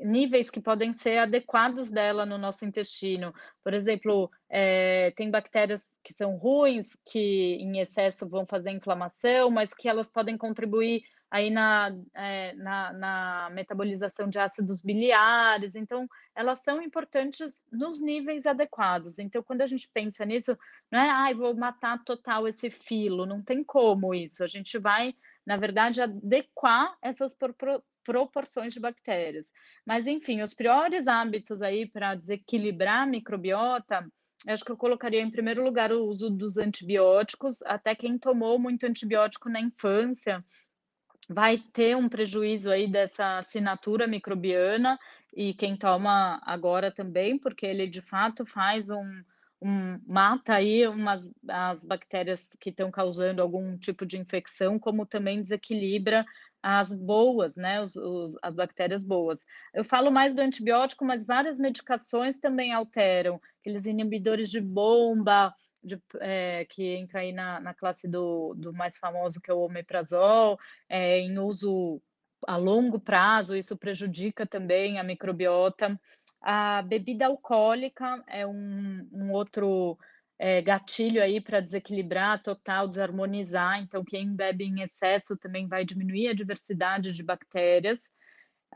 [0.00, 3.32] níveis que podem ser adequados dela no nosso intestino.
[3.62, 9.72] Por exemplo, é, tem bactérias que são ruins, que em excesso vão fazer inflamação, mas
[9.72, 11.02] que elas podem contribuir
[11.32, 15.74] aí na, é, na, na, metabolização de ácidos biliares.
[15.74, 19.18] Então, elas são importantes nos níveis adequados.
[19.18, 20.54] Então, quando a gente pensa nisso,
[20.90, 24.44] não é, ai, ah, vou matar total esse filo, não tem como isso.
[24.44, 25.14] A gente vai,
[25.46, 27.34] na verdade, adequar essas
[28.04, 29.50] proporções de bactérias.
[29.86, 34.06] Mas, enfim, os piores hábitos aí para desequilibrar a microbiota
[34.48, 37.62] acho que eu colocaria em primeiro lugar o uso dos antibióticos.
[37.62, 40.44] Até quem tomou muito antibiótico na infância
[41.28, 44.98] vai ter um prejuízo aí dessa assinatura microbiana
[45.34, 49.22] e quem toma agora também, porque ele de fato faz um,
[49.60, 55.40] um mata aí umas, as bactérias que estão causando algum tipo de infecção, como também
[55.40, 56.24] desequilibra
[56.62, 59.44] as boas, né, os, os, as bactérias boas.
[59.74, 65.52] Eu falo mais do antibiótico, mas várias medicações também alteram, aqueles inibidores de bomba,
[65.82, 69.60] de, é, que entra aí na, na classe do, do, mais famoso, que é o
[69.60, 72.00] omeprazol, é, em uso
[72.46, 75.98] a longo prazo, isso prejudica também a microbiota.
[76.40, 79.96] A bebida alcoólica é um, um outro
[80.38, 83.80] é, gatilho aí para desequilibrar total, desarmonizar.
[83.80, 88.10] Então, quem bebe em excesso também vai diminuir a diversidade de bactérias.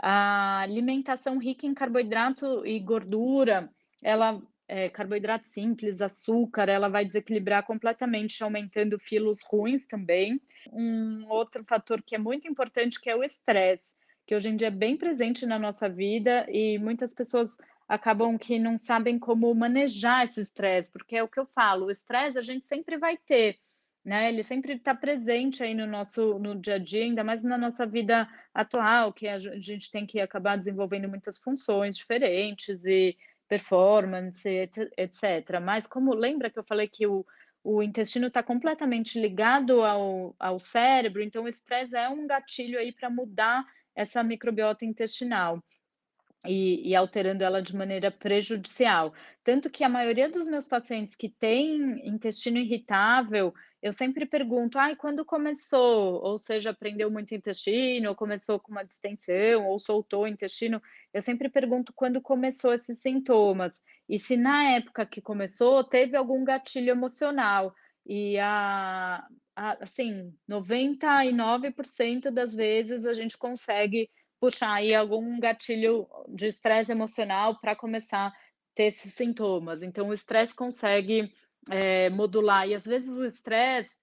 [0.01, 3.69] A alimentação rica em carboidrato e gordura,
[4.03, 10.41] ela é, carboidrato simples, açúcar, ela vai desequilibrar completamente, aumentando filos ruins também.
[10.73, 13.95] Um outro fator que é muito importante que é o estresse,
[14.27, 17.57] que hoje em dia é bem presente na nossa vida e muitas pessoas
[17.89, 21.91] acabam que não sabem como manejar esse estresse, porque é o que eu falo, o
[21.91, 23.57] estresse a gente sempre vai ter,
[24.05, 24.29] né?
[24.29, 27.87] Ele sempre está presente aí no nosso no dia a dia, ainda mais na nossa
[27.87, 33.17] vida atual, que a gente tem que acabar desenvolvendo muitas funções diferentes e
[33.49, 34.49] performance,
[34.97, 35.61] etc.
[35.63, 37.25] Mas como lembra que eu falei que o,
[37.63, 42.93] o intestino está completamente ligado ao, ao cérebro, então o estresse é um gatilho aí
[42.93, 45.63] para mudar essa microbiota intestinal.
[46.47, 49.13] e, e, alterando ela de maneira prejudicial.
[49.43, 53.53] Tanto que a maioria dos meus pacientes que têm intestino irritável,
[53.87, 56.21] eu sempre pergunto, ai, quando começou?
[56.21, 60.83] Ou seja, prendeu muito intestino, ou começou com uma distensão, ou soltou o intestino.
[61.15, 63.81] Eu sempre pergunto quando começou esses sintomas.
[64.09, 67.73] E se na época que começou, teve algum gatilho emocional.
[68.05, 76.49] E a, a assim, 99% das vezes a gente consegue puxar aí algum gatilho de
[76.49, 78.33] estresse emocional para começar a
[78.75, 79.81] ter esses sintomas.
[79.81, 81.33] Então, o estresse consegue
[81.71, 83.97] é, modular, e às vezes o estresse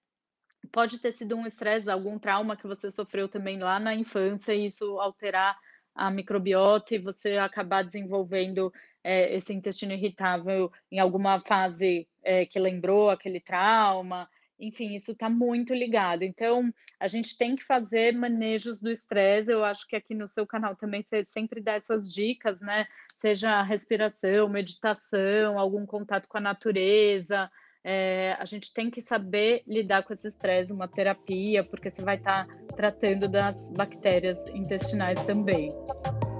[0.72, 4.66] pode ter sido um estresse, algum trauma que você sofreu também lá na infância, e
[4.66, 5.56] isso alterar
[5.94, 8.72] a microbiota e você acabar desenvolvendo
[9.02, 14.28] é, esse intestino irritável em alguma fase é, que lembrou aquele trauma.
[14.66, 16.22] Enfim, isso está muito ligado.
[16.22, 19.52] Então, a gente tem que fazer manejos do estresse.
[19.52, 22.86] Eu acho que aqui no seu canal também você sempre dá essas dicas, né?
[23.18, 27.50] Seja respiração, meditação, algum contato com a natureza.
[27.86, 32.16] É, a gente tem que saber lidar com esse estresse, uma terapia, porque você vai
[32.16, 35.70] estar tá tratando das bactérias intestinais também.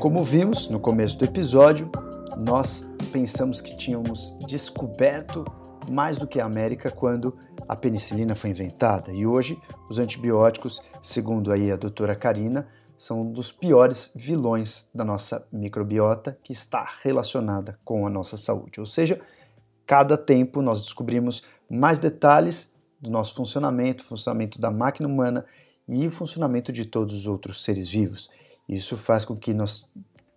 [0.00, 1.90] Como vimos no começo do episódio,
[2.38, 2.82] nós
[3.12, 5.44] pensamos que tínhamos descoberto
[5.90, 9.12] mais do que a América quando a penicilina foi inventada.
[9.12, 15.04] E hoje, os antibióticos, segundo aí a doutora Karina, são um dos piores vilões da
[15.04, 18.80] nossa microbiota que está relacionada com a nossa saúde.
[18.80, 19.20] Ou seja,
[19.86, 25.44] cada tempo nós descobrimos mais detalhes do nosso funcionamento, funcionamento da máquina humana
[25.88, 28.30] e o funcionamento de todos os outros seres vivos.
[28.68, 29.88] Isso faz com que nós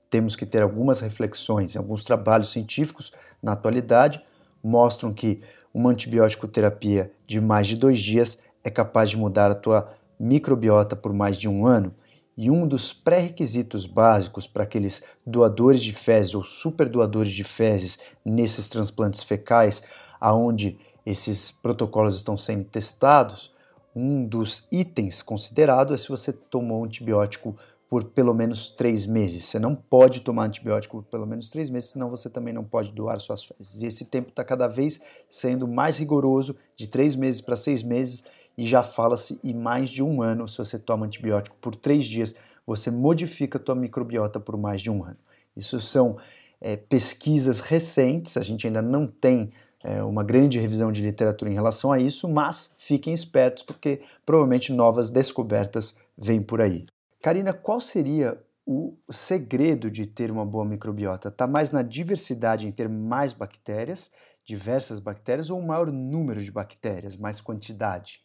[0.10, 3.12] temos que ter algumas reflexões, alguns trabalhos científicos
[3.42, 4.22] na atualidade
[4.64, 5.42] mostram que
[5.78, 9.88] uma antibiótico terapia de mais de dois dias é capaz de mudar a tua
[10.20, 11.94] microbiota por mais de um ano.
[12.36, 18.68] E um dos pré-requisitos básicos para aqueles doadores de fezes ou superdoadores de fezes nesses
[18.68, 19.84] transplantes fecais,
[20.20, 23.54] aonde esses protocolos estão sendo testados,
[23.96, 27.56] um dos itens considerado é se você tomou antibiótico
[27.90, 29.46] por pelo menos três meses.
[29.46, 32.92] Você não pode tomar antibiótico por pelo menos três meses, senão você também não pode
[32.92, 33.82] doar suas fezes.
[33.82, 38.26] E esse tempo está cada vez sendo mais rigoroso, de três meses para seis meses,
[38.58, 40.48] e já fala-se em mais de um ano.
[40.48, 44.92] Se você toma antibiótico por três dias, você modifica a tua microbiota por mais de
[44.92, 45.18] um ano.
[45.56, 46.18] Isso são
[46.60, 49.52] é, pesquisas recentes, a gente ainda não tem
[49.84, 54.74] é, uma grande revisão de literatura em relação a isso, mas fiquem espertos porque provavelmente
[54.74, 56.86] novas descobertas vêm por aí.
[57.28, 61.28] Karina, qual seria o segredo de ter uma boa microbiota?
[61.28, 64.14] Está mais na diversidade em ter mais bactérias,
[64.46, 68.24] diversas bactérias, ou um maior número de bactérias, mais quantidade?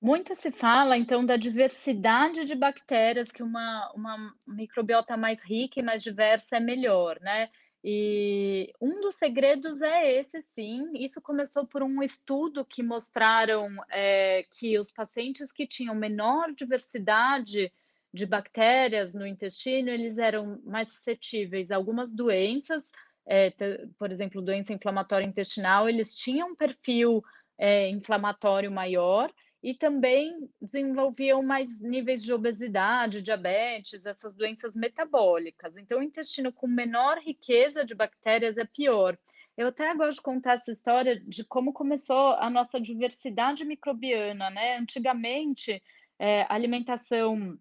[0.00, 5.82] Muito se fala, então, da diversidade de bactérias, que uma, uma microbiota mais rica e
[5.82, 7.50] mais diversa é melhor, né?
[7.84, 10.88] E um dos segredos é esse, sim.
[10.94, 17.70] Isso começou por um estudo que mostraram é, que os pacientes que tinham menor diversidade
[18.18, 22.90] de bactérias no intestino, eles eram mais suscetíveis a algumas doenças,
[23.24, 23.52] é,
[23.96, 27.22] por exemplo, doença inflamatória intestinal, eles tinham um perfil
[27.56, 35.76] é, inflamatório maior e também desenvolviam mais níveis de obesidade, diabetes, essas doenças metabólicas.
[35.76, 39.16] Então, o intestino com menor riqueza de bactérias é pior.
[39.56, 44.76] Eu até gosto de contar essa história de como começou a nossa diversidade microbiana, né?
[44.76, 45.82] Antigamente,
[46.18, 47.58] é, alimentação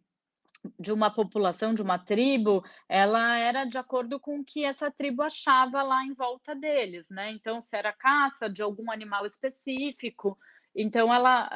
[0.79, 5.21] de uma população, de uma tribo, ela era de acordo com o que essa tribo
[5.21, 7.31] achava lá em volta deles, né?
[7.31, 10.37] Então, se era caça de algum animal específico,
[10.75, 11.49] então ela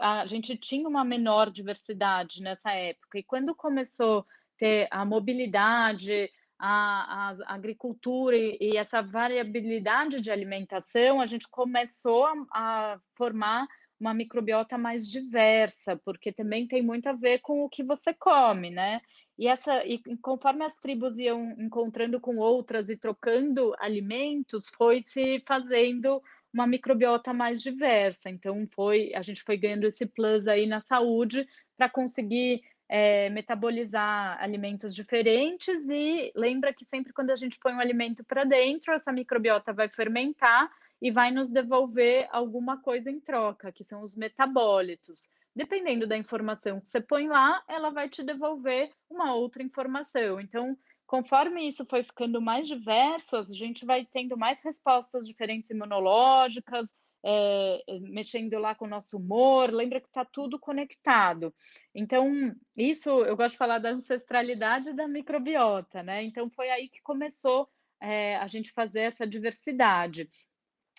[0.00, 3.18] a, gente tinha uma menor diversidade nessa época.
[3.18, 4.24] E quando começou a
[4.56, 12.24] ter a mobilidade, a, a agricultura e, e, essa variabilidade de alimentação, a gente começou
[12.24, 13.66] a, a formar
[13.98, 18.70] uma microbiota mais diversa, porque também tem muito a ver com o que você come,
[18.70, 19.00] né?
[19.38, 25.42] E essa e conforme as tribos iam encontrando com outras e trocando alimentos, foi se
[25.46, 28.30] fazendo uma microbiota mais diversa.
[28.30, 34.40] Então foi a gente foi ganhando esse plus aí na saúde para conseguir é, metabolizar
[34.40, 39.12] alimentos diferentes e lembra que sempre quando a gente põe um alimento para dentro, essa
[39.12, 40.70] microbiota vai fermentar
[41.00, 45.30] e vai nos devolver alguma coisa em troca, que são os metabólitos.
[45.54, 50.40] Dependendo da informação que você põe lá, ela vai te devolver uma outra informação.
[50.40, 50.76] Então,
[51.06, 56.92] conforme isso foi ficando mais diverso, a gente vai tendo mais respostas diferentes imunológicas,
[57.26, 61.54] é, mexendo lá com o nosso humor, lembra que está tudo conectado.
[61.94, 66.22] Então, isso eu gosto de falar da ancestralidade da microbiota, né?
[66.22, 67.66] Então, foi aí que começou
[67.98, 70.28] é, a gente fazer essa diversidade.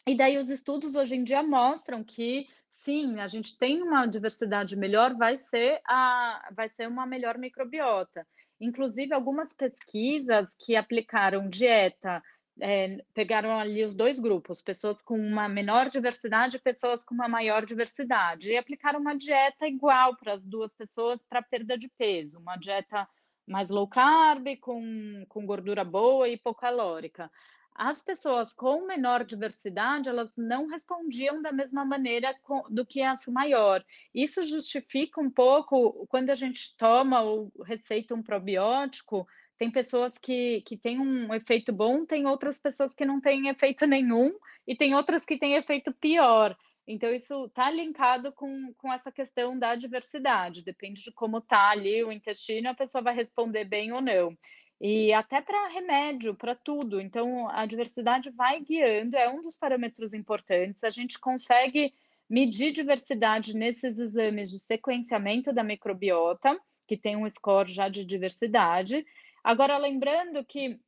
[0.08, 4.76] E daí os estudos hoje em dia mostram que sim, a gente tem uma diversidade
[4.76, 8.28] melhor, vai ser, a, vai ser uma melhor microbiota.
[8.62, 12.22] Inclusive, algumas pesquisas que aplicaram dieta,
[12.62, 17.28] é, pegaram ali os dois grupos, pessoas com uma menor diversidade e pessoas com uma
[17.28, 22.38] maior diversidade, e aplicaram uma dieta igual para as duas pessoas para perda de peso,
[22.38, 23.08] uma dieta
[23.48, 27.30] mais low carb, com, com gordura boa e hipocalórica
[27.76, 32.34] as pessoas com menor diversidade, elas não respondiam da mesma maneira
[32.70, 33.84] do que as maior.
[34.14, 40.62] Isso justifica um pouco quando a gente toma ou receita um probiótico, tem pessoas que,
[40.62, 44.34] que têm um efeito bom, tem outras pessoas que não têm efeito nenhum,
[44.68, 46.58] e tem outras que têm efeito pior.
[46.88, 50.64] Então, isso está linkado com, com essa questão da diversidade.
[50.64, 54.38] Depende de como está ali o intestino, a pessoa vai responder bem ou não
[54.80, 57.00] e até para remédio, para tudo.
[57.00, 60.84] Então, a diversidade vai guiando, é um dos parâmetros importantes.
[60.84, 61.94] A gente consegue
[62.30, 69.06] medir diversidade nesses exames de sequenciamento da microbiota, que tem um score já de diversidade.
[69.44, 70.80] Agora, lembrando que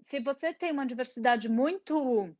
[0.00, 2.34] se você tem uma diversidade muito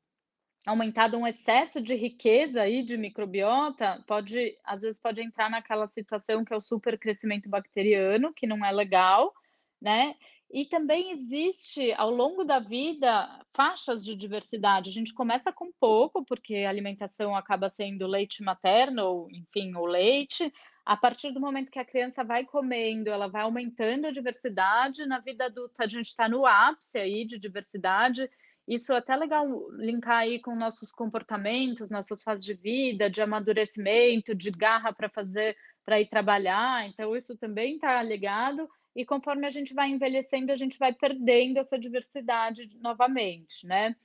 [0.67, 6.45] aumentada, um excesso de riqueza aí de microbiota, pode, às vezes pode entrar naquela situação
[6.45, 9.35] que é o supercrescimento bacteriano, que não é legal,
[9.81, 10.15] né?
[10.55, 14.89] E também existe, ao longo da vida, faixas de diversidade.
[14.89, 19.85] A gente começa com pouco, porque a alimentação acaba sendo leite materno, ou, enfim, o
[19.85, 20.53] leite.
[20.87, 25.05] A partir do momento que a criança vai comendo, ela vai aumentando a diversidade.
[25.07, 28.31] Na vida adulta, a gente está no ápice aí de diversidade.
[28.69, 34.33] Isso é até legal linkar aí com nossos comportamentos, nossas fases de vida, de amadurecimento,
[34.33, 36.87] de garra para fazer, para ir trabalhar.
[36.87, 41.59] Então, isso também está ligado e conforme a gente vai envelhecendo, a gente vai perdendo
[41.59, 43.97] essa diversidade novamente, né?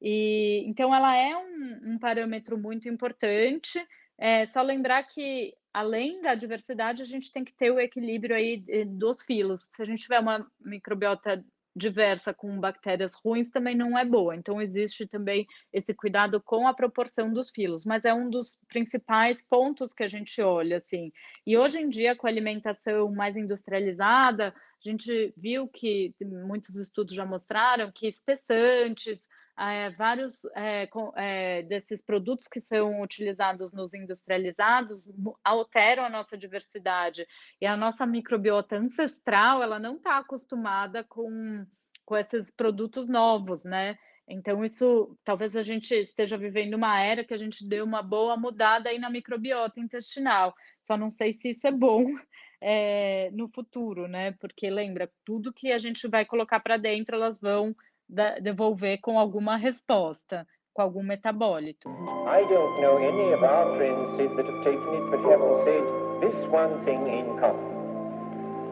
[0.00, 3.82] E, então, ela é um, um parâmetro muito importante.
[4.18, 8.62] É só lembrar que, além da diversidade, a gente tem que ter o equilíbrio aí
[8.68, 9.64] eh, dos filos.
[9.70, 11.42] Se a gente tiver uma microbiota
[11.74, 14.36] diversa com bactérias ruins também não é boa.
[14.36, 19.42] Então, existe também esse cuidado com a proporção dos filos, mas é um dos principais
[19.42, 21.12] pontos que a gente olha, assim.
[21.46, 24.54] E hoje em dia, com a alimentação mais industrializada,
[24.84, 29.28] a gente viu que muitos estudos já mostraram que espessantes,
[29.58, 35.08] é, vários é, com, é, desses produtos que são utilizados nos industrializados
[35.44, 37.26] alteram a nossa diversidade
[37.60, 41.64] e a nossa microbiota ancestral ela não está acostumada com,
[42.04, 43.96] com esses produtos novos, né?
[44.26, 48.36] Então, isso talvez a gente esteja vivendo uma era que a gente deu uma boa
[48.36, 50.54] mudada aí na microbiota intestinal.
[50.80, 52.04] Só não sei se isso é bom
[52.60, 54.32] é, no futuro, né?
[54.32, 57.76] Porque lembra, tudo que a gente vai colocar para dentro, elas vão
[58.08, 61.88] devolver com alguma resposta, com algum metabólito.
[62.26, 65.84] I don't know any of our friends that have taken it but haven't said
[66.20, 67.74] this one thing in common.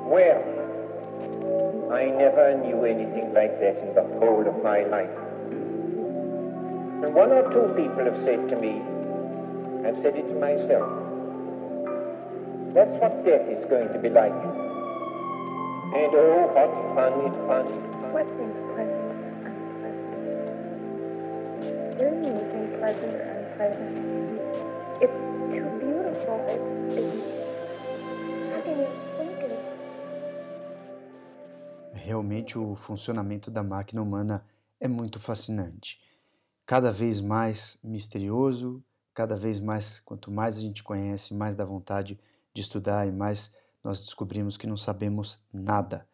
[0.09, 0.43] Well,
[1.93, 5.13] I never knew anything like that in the whole of my life.
[7.05, 8.81] And one or two people have said to me,
[9.87, 10.89] I've said it to myself,
[12.75, 14.33] that's what death is going to be like.
[15.93, 17.67] And oh, what fun it's fun.
[18.13, 19.02] What thing?
[22.03, 22.11] It's
[25.03, 26.39] too beautiful.
[26.49, 26.67] It's,
[26.99, 27.33] it's?
[31.95, 34.45] Realmente o funcionamento da máquina humana
[34.81, 36.01] é muito fascinante.
[36.67, 38.83] Cada vez mais misterioso,
[39.15, 42.19] cada vez mais, quanto mais a gente conhece, mais dá vontade
[42.53, 46.05] de estudar e mais nós descobrimos que não sabemos nada.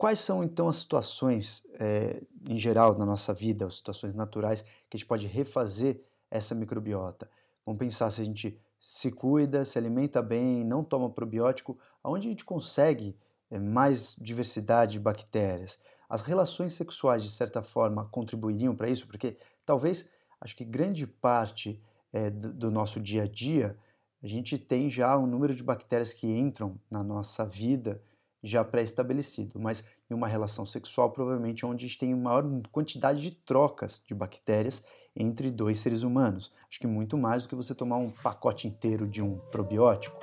[0.00, 4.96] Quais são então as situações, é, em geral, na nossa vida, as situações naturais, que
[4.96, 7.30] a gente pode refazer essa microbiota?
[7.66, 12.30] Vamos pensar se a gente se cuida, se alimenta bem, não toma probiótico, aonde a
[12.30, 13.14] gente consegue
[13.50, 15.78] é, mais diversidade de bactérias?
[16.08, 19.06] As relações sexuais, de certa forma, contribuiriam para isso?
[19.06, 19.36] Porque
[19.66, 20.08] talvez,
[20.40, 21.78] acho que grande parte
[22.10, 23.76] é, do, do nosso dia a dia,
[24.22, 28.00] a gente tem já um número de bactérias que entram na nossa vida
[28.42, 33.30] já pré-estabelecido, mas em uma relação sexual, provavelmente onde a gente tem maior quantidade de
[33.32, 34.84] trocas de bactérias
[35.14, 36.52] entre dois seres humanos.
[36.68, 40.18] Acho que muito mais do que você tomar um pacote inteiro de um probiótico.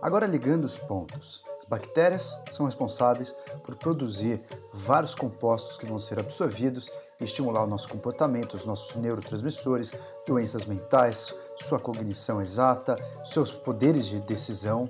[0.00, 1.44] Agora ligando os pontos.
[1.56, 4.40] As bactérias são responsáveis por produzir
[4.72, 6.90] vários compostos que vão ser absorvidos
[7.24, 9.92] estimular o nosso comportamento, os nossos neurotransmissores,
[10.26, 14.88] doenças mentais, sua cognição exata, seus poderes de decisão.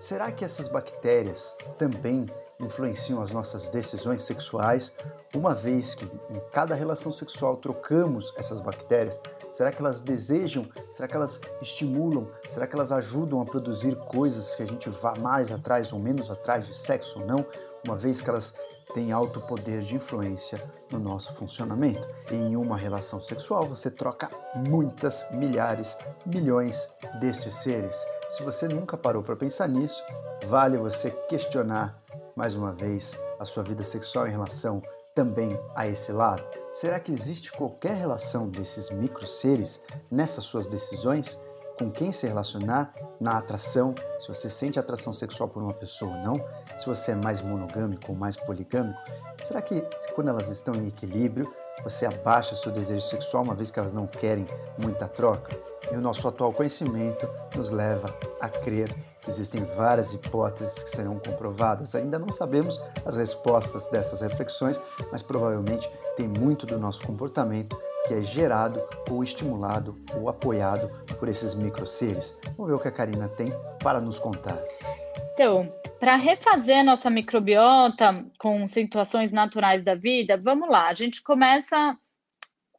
[0.00, 4.94] Será que essas bactérias também influenciam as nossas decisões sexuais,
[5.34, 9.20] uma vez que em cada relação sexual trocamos essas bactérias?
[9.52, 10.66] Será que elas desejam?
[10.90, 12.28] Será que elas estimulam?
[12.48, 16.30] Será que elas ajudam a produzir coisas que a gente vá mais atrás ou menos
[16.30, 17.44] atrás de sexo ou não,
[17.86, 18.54] uma vez que elas
[18.94, 22.08] têm alto poder de influência no nosso funcionamento?
[22.30, 28.04] Em uma relação sexual você troca muitas, milhares, milhões destes seres.
[28.28, 30.02] Se você nunca parou para pensar nisso,
[30.46, 32.02] vale você questionar
[32.36, 34.82] mais uma vez, a sua vida sexual em relação
[35.14, 36.46] também a esse lado?
[36.68, 39.80] Será que existe qualquer relação desses micro seres
[40.10, 41.38] nessas suas decisões?
[41.78, 46.22] Com quem se relacionar na atração, se você sente atração sexual por uma pessoa ou
[46.22, 46.44] não,
[46.78, 48.98] se você é mais monogâmico ou mais poligâmico,
[49.42, 51.52] será que quando elas estão em equilíbrio,
[51.84, 54.48] você abaixa seu desejo sexual uma vez que elas não querem
[54.78, 55.54] muita troca?
[55.92, 58.08] E o nosso atual conhecimento nos leva
[58.40, 58.94] a crer
[59.28, 61.94] Existem várias hipóteses que serão comprovadas.
[61.94, 67.76] Ainda não sabemos as respostas dessas reflexões, mas provavelmente tem muito do nosso comportamento
[68.06, 68.80] que é gerado
[69.10, 70.88] ou estimulado ou apoiado
[71.18, 72.38] por esses microseres.
[72.56, 73.52] Vamos ver o que a Karina tem
[73.82, 74.58] para nos contar.
[75.34, 80.88] Então, para refazer nossa microbiota com situações naturais da vida, vamos lá.
[80.88, 81.96] A gente começa,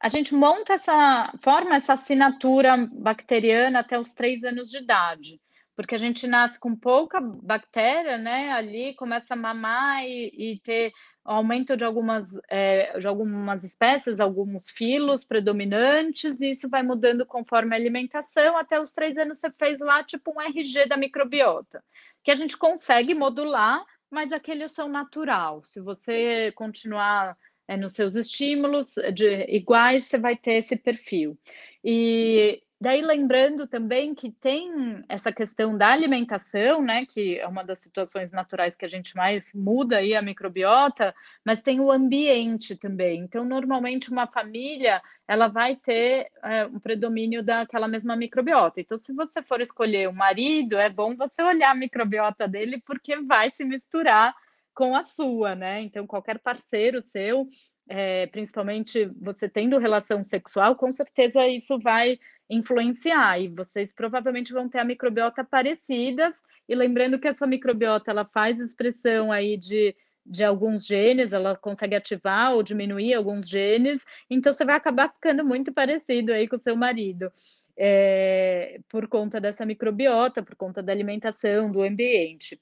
[0.00, 5.40] a gente monta essa, forma essa assinatura bacteriana até os três anos de idade
[5.78, 8.50] porque a gente nasce com pouca bactéria, né?
[8.50, 10.90] Ali começa a mamar e, e ter
[11.24, 17.76] aumento de algumas, é, de algumas espécies, alguns filos predominantes, e isso vai mudando conforme
[17.76, 18.58] a alimentação.
[18.58, 21.80] Até os três anos você fez lá tipo um RG da microbiota,
[22.24, 25.64] que a gente consegue modular, mas aquele é o seu natural.
[25.64, 31.38] Se você continuar é, nos seus estímulos de, iguais, você vai ter esse perfil.
[31.84, 37.80] E Daí lembrando também que tem essa questão da alimentação, né, que é uma das
[37.80, 41.12] situações naturais que a gente mais muda aí a microbiota,
[41.44, 43.22] mas tem o ambiente também.
[43.22, 48.80] Então, normalmente uma família, ela vai ter é, um predomínio daquela mesma microbiota.
[48.80, 53.16] Então, se você for escolher um marido, é bom você olhar a microbiota dele porque
[53.22, 54.32] vai se misturar
[54.72, 55.80] com a sua, né?
[55.80, 57.48] Então, qualquer parceiro seu,
[57.88, 64.68] é, principalmente você tendo relação sexual, com certeza isso vai influenciar e vocês provavelmente vão
[64.68, 69.94] ter a microbiota parecidas e lembrando que essa microbiota ela faz expressão aí de
[70.28, 75.42] de alguns genes, ela consegue ativar ou diminuir alguns genes, então você vai acabar ficando
[75.42, 77.32] muito parecido aí com o seu marido,
[77.76, 82.60] é, por conta dessa microbiota, por conta da alimentação, do ambiente.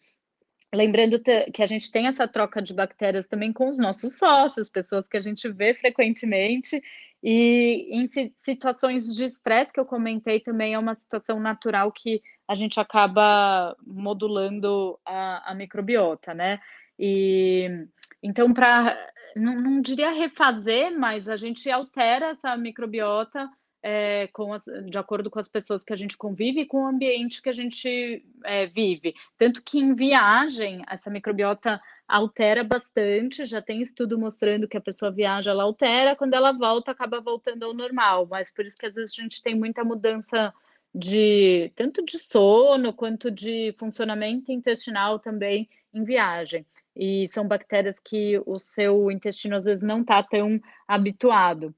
[0.74, 5.08] Lembrando que a gente tem essa troca de bactérias também com os nossos sócios, pessoas
[5.08, 6.82] que a gente vê frequentemente,
[7.22, 8.08] e em
[8.42, 13.76] situações de estresse que eu comentei também é uma situação natural que a gente acaba
[13.84, 16.60] modulando a, a microbiota, né?
[16.98, 17.86] E
[18.22, 18.96] então, para
[19.36, 23.48] não, não diria refazer, mas a gente altera essa microbiota
[23.88, 27.40] é, as, de acordo com as pessoas que a gente convive e com o ambiente
[27.40, 29.14] que a gente é, vive.
[29.38, 35.12] Tanto que em viagem, essa microbiota altera bastante, já tem estudo mostrando que a pessoa
[35.12, 38.94] viaja, ela altera, quando ela volta, acaba voltando ao normal, mas por isso que às
[38.94, 40.52] vezes a gente tem muita mudança
[40.92, 46.66] de tanto de sono quanto de funcionamento intestinal também em viagem.
[46.96, 51.72] E são bactérias que o seu intestino às vezes não está tão habituado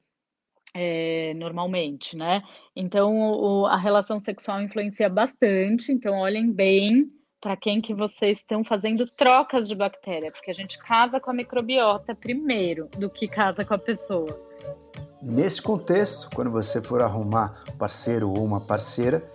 [0.81, 2.41] é, normalmente, né?
[2.76, 7.11] Então, o, a relação sexual influencia bastante, então olhem bem
[7.41, 11.35] para quem que vocês estão fazendo trocas de bactéria, porque a gente casa com a
[11.35, 14.41] microbiota primeiro do que casa com a pessoa.
[15.20, 19.29] Nesse contexto, quando você for arrumar um parceiro ou uma parceira,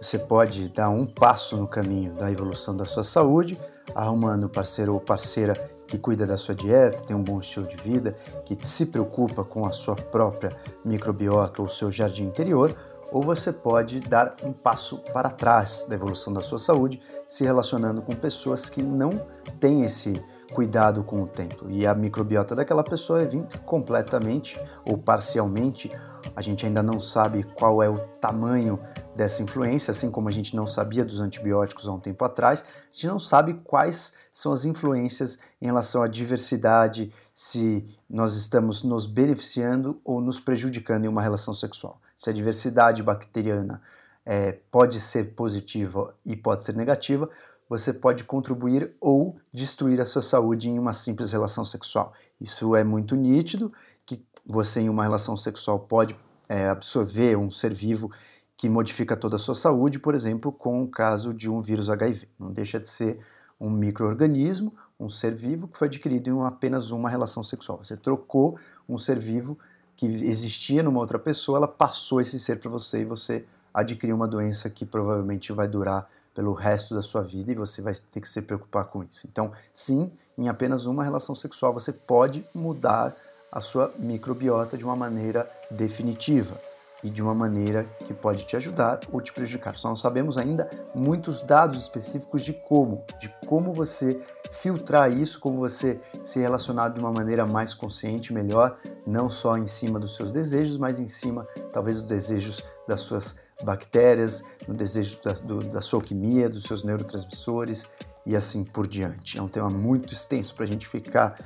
[0.00, 3.58] você pode dar um passo no caminho da evolução da sua saúde,
[3.94, 5.52] arrumando parceiro ou parceira
[5.88, 8.14] que cuida da sua dieta, tem um bom estilo de vida,
[8.44, 12.76] que se preocupa com a sua própria microbiota ou seu jardim interior,
[13.10, 18.02] ou você pode dar um passo para trás da evolução da sua saúde, se relacionando
[18.02, 19.26] com pessoas que não
[19.58, 20.22] têm esse
[20.52, 21.66] cuidado com o tempo.
[21.68, 25.90] E a microbiota daquela pessoa é vir completamente ou parcialmente.
[26.34, 28.80] A gente ainda não sabe qual é o tamanho
[29.14, 32.94] dessa influência, assim como a gente não sabia dos antibióticos há um tempo atrás, a
[32.94, 39.06] gente não sabe quais são as influências em relação à diversidade, se nós estamos nos
[39.06, 42.00] beneficiando ou nos prejudicando em uma relação sexual.
[42.14, 43.82] Se a diversidade bacteriana
[44.24, 47.28] é, pode ser positiva e pode ser negativa,
[47.68, 52.12] você pode contribuir ou destruir a sua saúde em uma simples relação sexual.
[52.40, 53.72] Isso é muito nítido,
[54.06, 56.16] que você em uma relação sexual pode
[56.48, 58.10] é, absorver um ser vivo
[58.56, 62.28] que modifica toda a sua saúde, por exemplo, com o caso de um vírus HIV.
[62.38, 63.20] Não deixa de ser
[63.60, 67.78] um microorganismo, um ser vivo que foi adquirido em apenas uma relação sexual.
[67.82, 68.58] Você trocou
[68.88, 69.58] um ser vivo
[69.94, 73.44] que existia numa outra pessoa, ela passou esse ser para você e você
[73.74, 76.08] adquiriu uma doença que provavelmente vai durar
[76.38, 79.26] pelo resto da sua vida e você vai ter que se preocupar com isso.
[79.28, 83.16] Então, sim, em apenas uma relação sexual você pode mudar
[83.50, 86.56] a sua microbiota de uma maneira definitiva
[87.02, 89.74] e de uma maneira que pode te ajudar ou te prejudicar.
[89.74, 94.22] Só não sabemos ainda muitos dados específicos de como, de como você
[94.52, 99.66] filtrar isso, como você se relacionar de uma maneira mais consciente, melhor, não só em
[99.66, 105.18] cima dos seus desejos, mas em cima, talvez, dos desejos das suas bactérias, no desejo
[105.22, 107.86] da, do, da sua alquimia, dos seus neurotransmissores
[108.24, 109.38] e assim por diante.
[109.38, 111.38] É um tema muito extenso para a gente ficar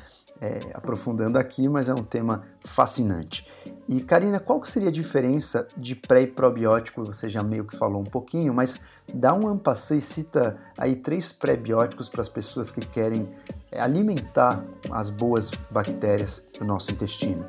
[0.43, 3.47] é, aprofundando aqui, mas é um tema fascinante.
[3.89, 7.05] E Karina, qual que seria a diferença de pré e probiótico?
[7.05, 8.77] Você já meio que falou um pouquinho, mas
[9.15, 13.29] dá um ampassê e cita aí três pré-bióticos para as pessoas que querem
[13.71, 17.47] é, alimentar as boas bactérias do nosso intestino.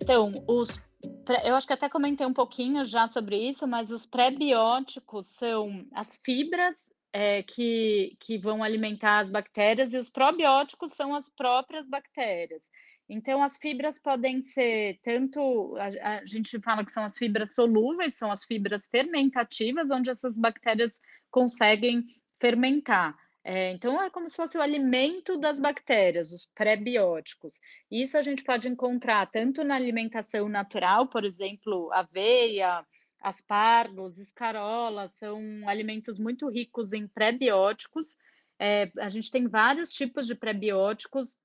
[0.00, 0.78] Então, os
[1.44, 6.16] eu acho que até comentei um pouquinho já sobre isso, mas os pré-bióticos são as
[6.16, 6.74] fibras
[7.12, 12.62] é, que, que vão alimentar as bactérias e os probióticos são as próprias bactérias.
[13.08, 18.16] Então, as fibras podem ser tanto, a, a, gente fala que são as fibras solúveis,
[18.16, 21.00] são as fibras fermentativas, onde essas bactérias
[21.30, 22.04] conseguem
[22.40, 23.16] fermentar.
[23.48, 27.60] É, então, é como se fosse o alimento das bactérias, os pré-bióticos.
[27.88, 32.84] Isso a gente pode encontrar tanto na alimentação natural, por exemplo, aveia,
[33.20, 38.16] aspargos, escarola, são alimentos muito ricos em pré-bióticos.
[38.58, 41.38] É, a gente tem vários tipos de pré-bióticos,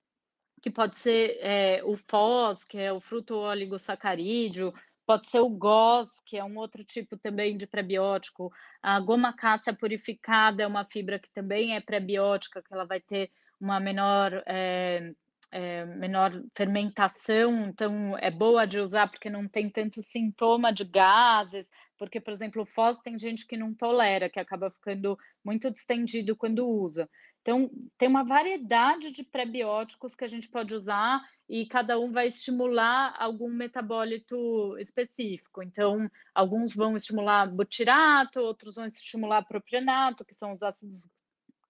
[0.60, 4.74] que pode ser é, o FOS, que é o fruto oligosacarídeo,
[5.12, 8.50] pode ser o GOS, que é um outro tipo também de prebiótico.
[8.82, 13.30] A goma cássia purificada é uma fibra que também é prebiótica, que ela vai ter
[13.60, 15.12] uma menor é,
[15.52, 21.70] é, menor fermentação, então é boa de usar porque não tem tanto sintoma de gases,
[21.98, 26.36] porque, por exemplo, o fós tem gente que não tolera, que acaba ficando muito distendido
[26.36, 27.08] quando usa.
[27.42, 32.28] Então, tem uma variedade de prebióticos que a gente pode usar e cada um vai
[32.28, 35.62] estimular algum metabólito específico.
[35.62, 41.10] Então, alguns vão estimular butirato, outros vão estimular propionato, que são os ácidos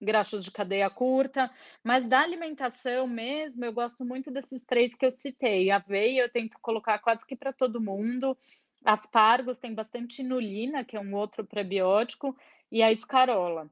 [0.02, 1.50] graxos de cadeia curta,
[1.82, 5.70] mas da alimentação mesmo, eu gosto muito desses três que eu citei.
[5.70, 8.36] Aveia eu tento colocar quase que para todo mundo.
[8.84, 12.36] Aspargos tem bastante inulina, que é um outro prebiótico,
[12.70, 13.70] e a escarola.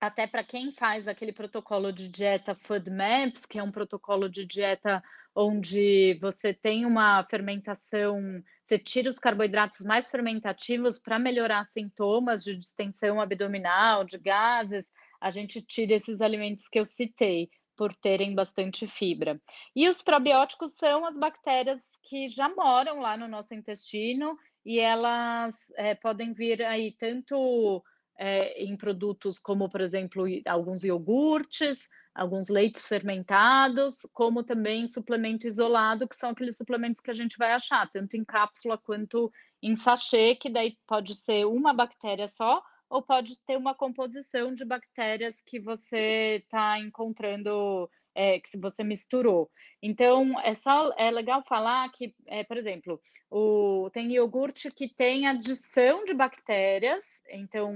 [0.00, 5.02] Até para quem faz aquele protocolo de dieta FODMAPs, que é um protocolo de dieta
[5.34, 12.56] onde você tem uma fermentação, você tira os carboidratos mais fermentativos para melhorar sintomas de
[12.56, 14.90] distensão abdominal, de gases,
[15.20, 19.40] a gente tira esses alimentos que eu citei por terem bastante fibra.
[19.74, 25.56] E os probióticos são as bactérias que já moram lá no nosso intestino e elas
[25.76, 27.82] é, podem vir aí tanto
[28.18, 36.06] é, em produtos como, por exemplo, alguns iogurtes, alguns leites fermentados, como também suplemento isolado,
[36.06, 40.34] que são aqueles suplementos que a gente vai achar, tanto em cápsula quanto em sachê,
[40.34, 45.60] que daí pode ser uma bactéria só, ou pode ter uma composição de bactérias que
[45.60, 49.48] você está encontrando, é, que você misturou.
[49.80, 55.28] Então, é, só, é legal falar que, é, por exemplo, o, tem iogurte que tem
[55.28, 57.72] adição de bactérias, então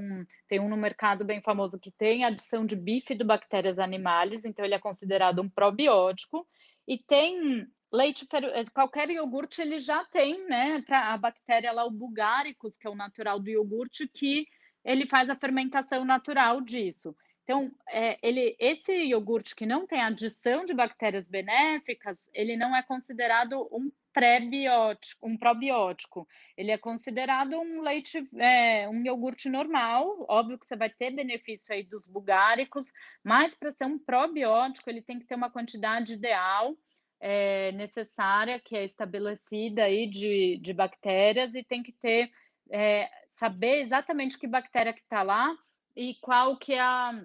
[0.49, 4.81] tem um no mercado bem famoso que tem adição de bifidobactérias animais, então ele é
[4.81, 6.45] considerado um probiótico,
[6.89, 12.77] e tem leite, é, qualquer iogurte ele já tem, né, a bactéria lá, o Bulgaricus,
[12.77, 14.45] que é o natural do iogurte, que
[14.85, 17.17] ele faz a fermentação natural disso.
[17.45, 22.83] Então, é, ele, esse iogurte que não tem adição de bactérias benéficas, ele não é
[22.83, 26.27] considerado um pré-biótico, um probiótico.
[26.57, 30.25] Ele é considerado um leite, é, um iogurte normal.
[30.27, 35.03] Óbvio que você vai ter benefício aí dos bulgáricos, mas para ser um probiótico, ele
[35.03, 36.75] tem que ter uma quantidade ideal
[37.21, 42.31] é, necessária, que é estabelecida aí de, de bactérias, e tem que ter
[42.71, 45.55] é, saber exatamente que bactéria que está lá
[45.97, 47.23] e qual que é a,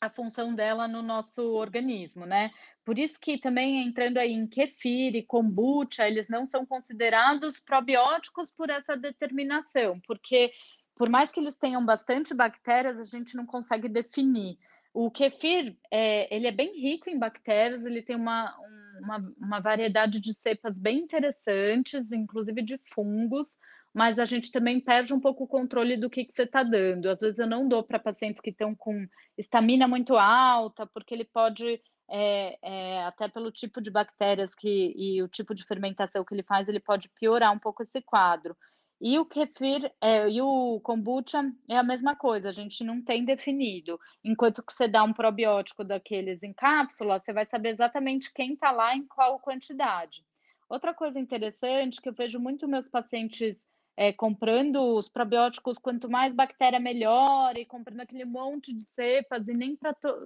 [0.00, 2.50] a função dela no nosso organismo, né?
[2.84, 8.50] Por isso que também entrando aí em kefir e kombucha, eles não são considerados probióticos
[8.50, 10.52] por essa determinação, porque
[10.94, 14.58] por mais que eles tenham bastante bactérias, a gente não consegue definir.
[14.94, 18.54] O kefir, é, ele é bem rico em bactérias, ele tem uma,
[19.00, 23.58] uma, uma variedade de cepas bem interessantes, inclusive de fungos,
[23.94, 27.10] mas a gente também perde um pouco o controle do que, que você está dando.
[27.10, 31.24] Às vezes eu não dou para pacientes que estão com estamina muito alta, porque ele
[31.24, 31.80] pode,
[32.10, 36.42] é, é, até pelo tipo de bactérias que, e o tipo de fermentação que ele
[36.42, 38.56] faz, ele pode piorar um pouco esse quadro.
[39.04, 43.24] E o kefir é, e o kombucha é a mesma coisa, a gente não tem
[43.24, 43.98] definido.
[44.24, 48.70] Enquanto que você dá um probiótico daqueles em cápsula, você vai saber exatamente quem está
[48.70, 50.24] lá em qual quantidade.
[50.68, 53.66] Outra coisa interessante que eu vejo muito meus pacientes
[53.96, 59.54] é, comprando os probióticos, quanto mais bactéria melhor, e comprando aquele monte de cepas, e
[59.54, 60.24] nem para to,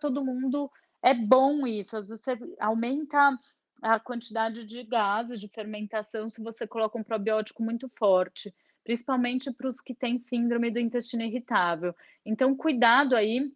[0.00, 0.70] todo mundo
[1.02, 1.96] é bom isso.
[1.96, 3.38] Às vezes você aumenta
[3.82, 9.68] a quantidade de gases de fermentação se você coloca um probiótico muito forte, principalmente para
[9.68, 11.94] os que têm síndrome do intestino irritável.
[12.24, 13.52] Então, cuidado aí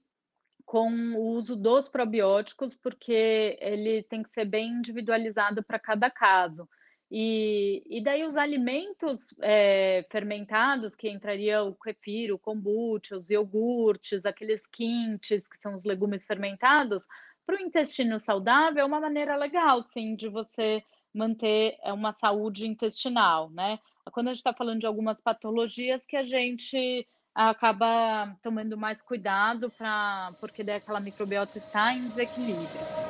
[0.64, 6.68] com o uso dos probióticos, porque ele tem que ser bem individualizado para cada caso.
[7.10, 14.26] E, e daí os alimentos é, fermentados, que entraria o kefir, o kombucha, os iogurtes,
[14.26, 17.06] aqueles quintes, que são os legumes fermentados,
[17.46, 20.84] para o intestino saudável é uma maneira legal, sim, de você
[21.14, 23.78] manter é, uma saúde intestinal, né?
[24.12, 29.70] Quando a gente está falando de algumas patologias que a gente acaba tomando mais cuidado
[29.70, 33.07] para porque daí aquela microbiota está em desequilíbrio.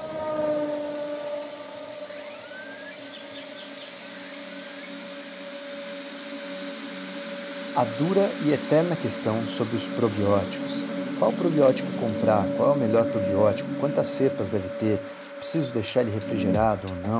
[7.79, 10.85] A dura e eterna questão sobre os probióticos
[11.19, 12.45] qual probiótico comprar?
[12.57, 13.69] Qual é o melhor probiótico?
[13.81, 15.01] Quantas cepas deve ter?
[15.37, 17.19] Preciso deixar ele refrigerado ou não?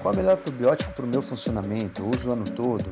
[0.00, 2.00] Qual é o melhor probiótico para o meu funcionamento?
[2.00, 2.90] Eu uso o ano todo?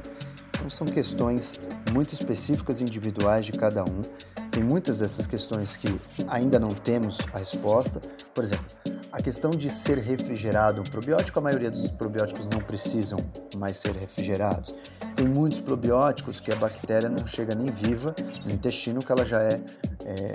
[0.54, 1.58] Então são questões
[1.90, 4.02] muito específicas e individuais de cada um.
[4.50, 5.98] Tem muitas dessas questões que
[6.28, 8.00] ainda não temos a resposta.
[8.34, 8.66] Por exemplo,
[9.12, 13.18] a questão de ser refrigerado um probiótico, a maioria dos probióticos não precisam
[13.56, 14.74] mais ser refrigerados.
[15.14, 19.42] Tem muitos probióticos que a bactéria não chega nem viva no intestino, que ela já
[19.42, 19.60] é
[20.04, 20.32] é,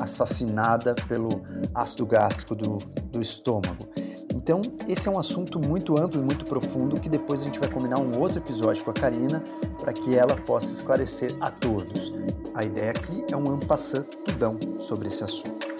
[0.00, 1.28] assassinada pelo
[1.74, 2.78] ácido gástrico do,
[3.10, 3.88] do estômago.
[4.34, 7.68] Então, esse é um assunto muito amplo e muito profundo que depois a gente vai
[7.68, 9.42] combinar um outro episódio com a Karina
[9.80, 12.12] para que ela possa esclarecer a todos.
[12.54, 15.75] A ideia aqui é um ampassant tudão sobre esse assunto.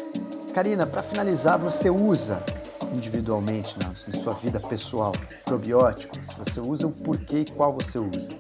[0.57, 2.43] Karina, para finalizar, você usa
[2.91, 5.13] individualmente na, sua vida pessoal
[5.45, 6.33] probióticos?
[6.33, 8.33] Você usa o porquê e qual você usa?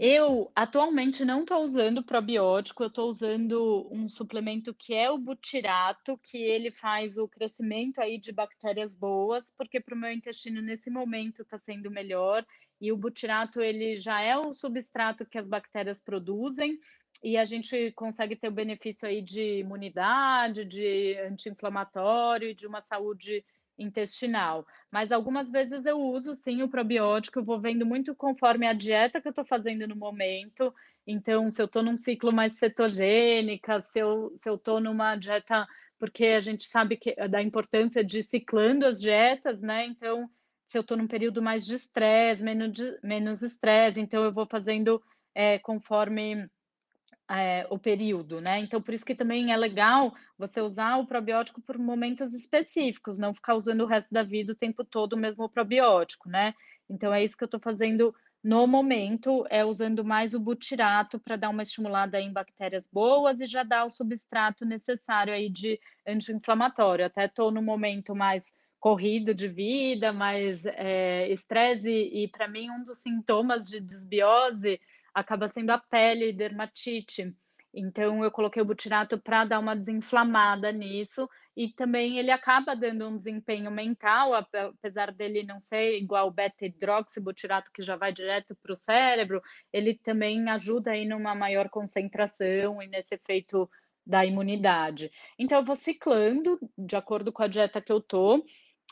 [0.00, 6.18] Eu atualmente não estou usando probiótico, eu estou usando um suplemento que é o butirato,
[6.22, 10.88] que ele faz o crescimento aí de bactérias boas, porque para o meu intestino nesse
[10.88, 12.46] momento está sendo melhor.
[12.80, 16.78] E o butirato ele já é o substrato que as bactérias produzem
[17.24, 22.82] e a gente consegue ter o benefício aí de imunidade, de anti-inflamatório e de uma
[22.82, 23.42] saúde
[23.78, 24.66] intestinal.
[24.90, 29.22] Mas algumas vezes eu uso sim o probiótico, eu vou vendo muito conforme a dieta
[29.22, 30.72] que eu estou fazendo no momento.
[31.06, 35.66] Então, se eu estou num ciclo mais cetogênica, se eu se eu estou numa dieta,
[35.98, 39.86] porque a gente sabe que da importância de ciclando as dietas, né?
[39.86, 40.28] Então,
[40.66, 45.02] se eu estou num período mais de estresse, menos menos estresse, então eu vou fazendo
[45.34, 46.48] é, conforme
[47.30, 48.58] é, o período, né?
[48.60, 53.34] Então, por isso que também é legal você usar o probiótico por momentos específicos, não
[53.34, 56.54] ficar usando o resto da vida o tempo todo o mesmo probiótico, né?
[56.88, 61.36] Então, é isso que eu estou fazendo no momento, é usando mais o butirato para
[61.36, 67.06] dar uma estimulada em bactérias boas e já dar o substrato necessário aí de anti-inflamatório.
[67.06, 72.68] Até estou no momento mais corrido de vida, mais é, estresse, e, e para mim
[72.68, 74.78] um dos sintomas de desbiose
[75.14, 77.34] acaba sendo a pele, dermatite.
[77.76, 83.08] Então, eu coloquei o butirato para dar uma desinflamada nisso, e também ele acaba dando
[83.08, 88.72] um desempenho mental, apesar dele não ser igual o beta-hidroxibutirato, que já vai direto para
[88.72, 89.42] o cérebro,
[89.72, 93.68] ele também ajuda aí numa maior concentração e nesse efeito
[94.06, 95.10] da imunidade.
[95.36, 98.44] Então, eu vou ciclando de acordo com a dieta que eu tô.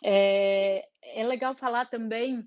[0.02, 2.44] É, é legal falar também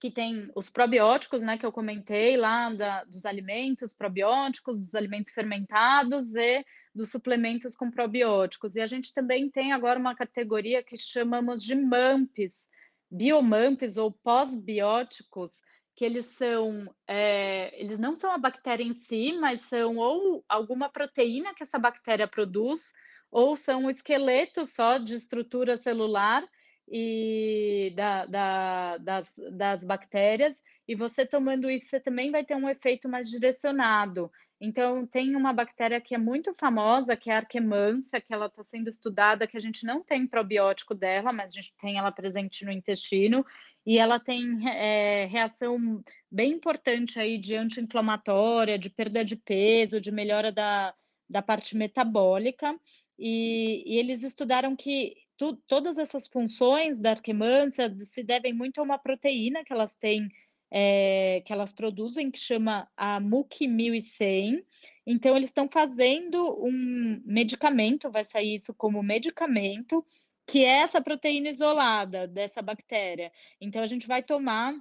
[0.00, 5.32] que tem os probióticos, né, que eu comentei lá da, dos alimentos probióticos, dos alimentos
[5.32, 8.76] fermentados e dos suplementos com probióticos.
[8.76, 12.68] E a gente também tem agora uma categoria que chamamos de MAMPs,
[13.10, 15.52] biomamps ou pós-bióticos,
[15.96, 20.88] que eles são, é, eles não são a bactéria em si, mas são ou alguma
[20.88, 22.92] proteína que essa bactéria produz,
[23.32, 26.48] ou são o esqueleto só de estrutura celular
[26.90, 32.68] e da, da, das, das bactérias, e você tomando isso, você também vai ter um
[32.68, 34.30] efeito mais direcionado.
[34.60, 38.64] Então, tem uma bactéria que é muito famosa, que é a Arquemansia, que ela está
[38.64, 42.64] sendo estudada, que a gente não tem probiótico dela, mas a gente tem ela presente
[42.64, 43.44] no intestino,
[43.86, 50.10] e ela tem é, reação bem importante aí de anti-inflamatória, de perda de peso, de
[50.10, 50.92] melhora da,
[51.30, 52.74] da parte metabólica,
[53.16, 58.82] e, e eles estudaram que tu, todas essas funções da Arquemansia se devem muito a
[58.82, 60.28] uma proteína que elas têm
[60.70, 64.62] é, que elas produzem, que chama a MUC 1100.
[65.06, 70.04] Então, eles estão fazendo um medicamento, vai sair isso como medicamento,
[70.46, 73.32] que é essa proteína isolada dessa bactéria.
[73.60, 74.74] Então, a gente vai tomar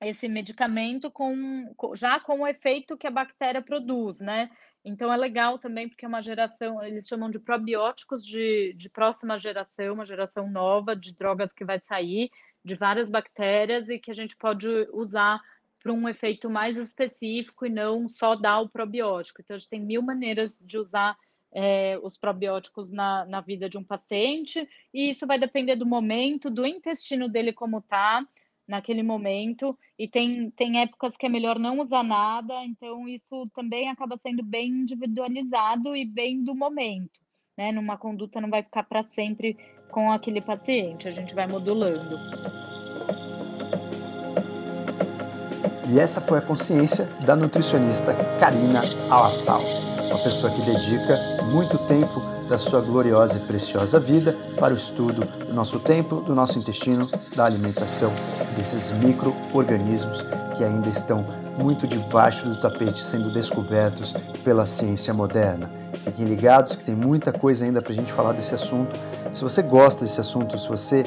[0.00, 4.50] esse medicamento com, já com o efeito que a bactéria produz, né?
[4.84, 9.38] Então é legal também porque é uma geração, eles chamam de probióticos de, de próxima
[9.38, 12.30] geração, uma geração nova de drogas que vai sair
[12.64, 15.40] de várias bactérias e que a gente pode usar
[15.82, 19.40] para um efeito mais específico e não só dar o probiótico.
[19.40, 21.16] Então, a gente tem mil maneiras de usar
[21.52, 26.50] é, os probióticos na, na vida de um paciente, e isso vai depender do momento,
[26.50, 28.26] do intestino dele como tá
[28.70, 33.90] naquele momento, e tem, tem épocas que é melhor não usar nada, então isso também
[33.90, 37.20] acaba sendo bem individualizado e bem do momento.
[37.58, 37.72] Né?
[37.72, 39.58] Numa conduta não vai ficar para sempre
[39.90, 42.16] com aquele paciente, a gente vai modulando.
[45.92, 49.62] E essa foi a consciência da nutricionista Karina Alassal,
[50.06, 55.24] uma pessoa que dedica muito tempo da sua gloriosa e preciosa vida para o estudo
[55.46, 58.12] do nosso tempo, do nosso intestino, da alimentação,
[58.56, 60.24] desses micro-organismos
[60.56, 61.24] que ainda estão
[61.56, 65.70] muito debaixo do tapete sendo descobertos pela ciência moderna.
[66.02, 68.98] Fiquem ligados que tem muita coisa ainda para a gente falar desse assunto.
[69.30, 71.04] Se você gosta desse assunto, se você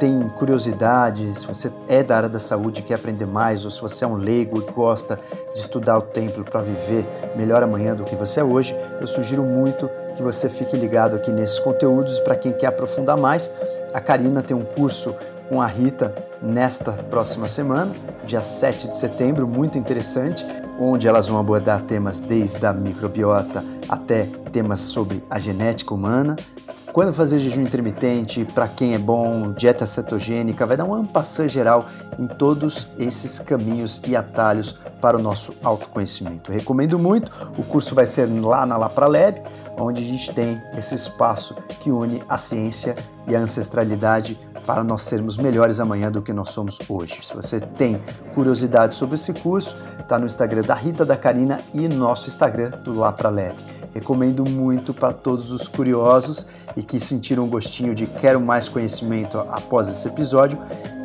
[0.00, 3.80] tem curiosidade, se você é da área da saúde e quer aprender mais, ou se
[3.80, 5.20] você é um leigo e gosta
[5.52, 9.44] de estudar o templo para viver melhor amanhã do que você é hoje, eu sugiro
[9.44, 9.88] muito
[10.20, 13.50] que você fique ligado aqui nesses conteúdos para quem quer aprofundar mais.
[13.92, 15.16] A Karina tem um curso
[15.48, 17.92] com a Rita nesta próxima semana,
[18.24, 20.46] dia 7 de setembro, muito interessante,
[20.78, 26.36] onde elas vão abordar temas desde a microbiota até temas sobre a genética humana.
[26.92, 31.86] Quando fazer jejum intermitente, para quem é bom, dieta cetogênica, vai dar um ampassã geral
[32.18, 36.50] em todos esses caminhos e atalhos para o nosso autoconhecimento.
[36.50, 39.40] Recomendo muito, o curso vai ser lá na Lapralab,
[39.78, 42.96] onde a gente tem esse espaço que une a ciência
[43.28, 44.36] e a ancestralidade
[44.66, 47.20] para nós sermos melhores amanhã do que nós somos hoje.
[47.22, 48.02] Se você tem
[48.34, 52.70] curiosidade sobre esse curso, está no Instagram da Rita da Karina e no nosso Instagram
[52.82, 53.54] do Lá Pra Lab.
[53.92, 59.38] Recomendo muito para todos os curiosos e que sentiram um gostinho de quero mais conhecimento
[59.38, 60.58] após esse episódio,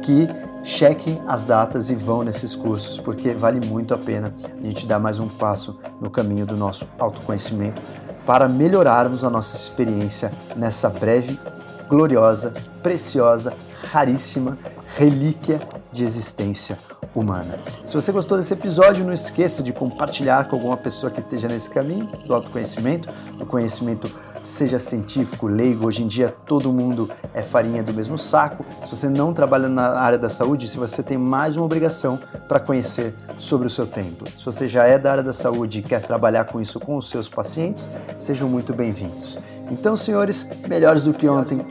[0.03, 0.27] que
[0.63, 4.99] chequem as datas e vão nesses cursos, porque vale muito a pena a gente dar
[4.99, 7.81] mais um passo no caminho do nosso autoconhecimento
[8.25, 11.39] para melhorarmos a nossa experiência nessa breve
[11.87, 13.53] gloriosa, preciosa,
[13.91, 14.57] raríssima
[14.97, 15.61] relíquia
[15.91, 16.79] de existência
[17.15, 17.57] humana.
[17.83, 21.69] Se você gostou desse episódio, não esqueça de compartilhar com alguma pessoa que esteja nesse
[21.69, 24.11] caminho do autoconhecimento, do conhecimento
[24.45, 28.63] seja científico, leigo, hoje em dia todo mundo é farinha do mesmo saco.
[28.85, 32.59] Se você não trabalha na área da saúde, se você tem mais uma obrigação para
[32.59, 34.27] conhecer sobre o seu templo.
[34.35, 37.09] Se você já é da área da saúde e quer trabalhar com isso com os
[37.09, 39.39] seus pacientes, sejam muito bem-vindos.
[39.71, 41.65] Então, senhores, melhores do que ontem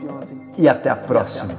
[0.57, 1.53] e até a próxima.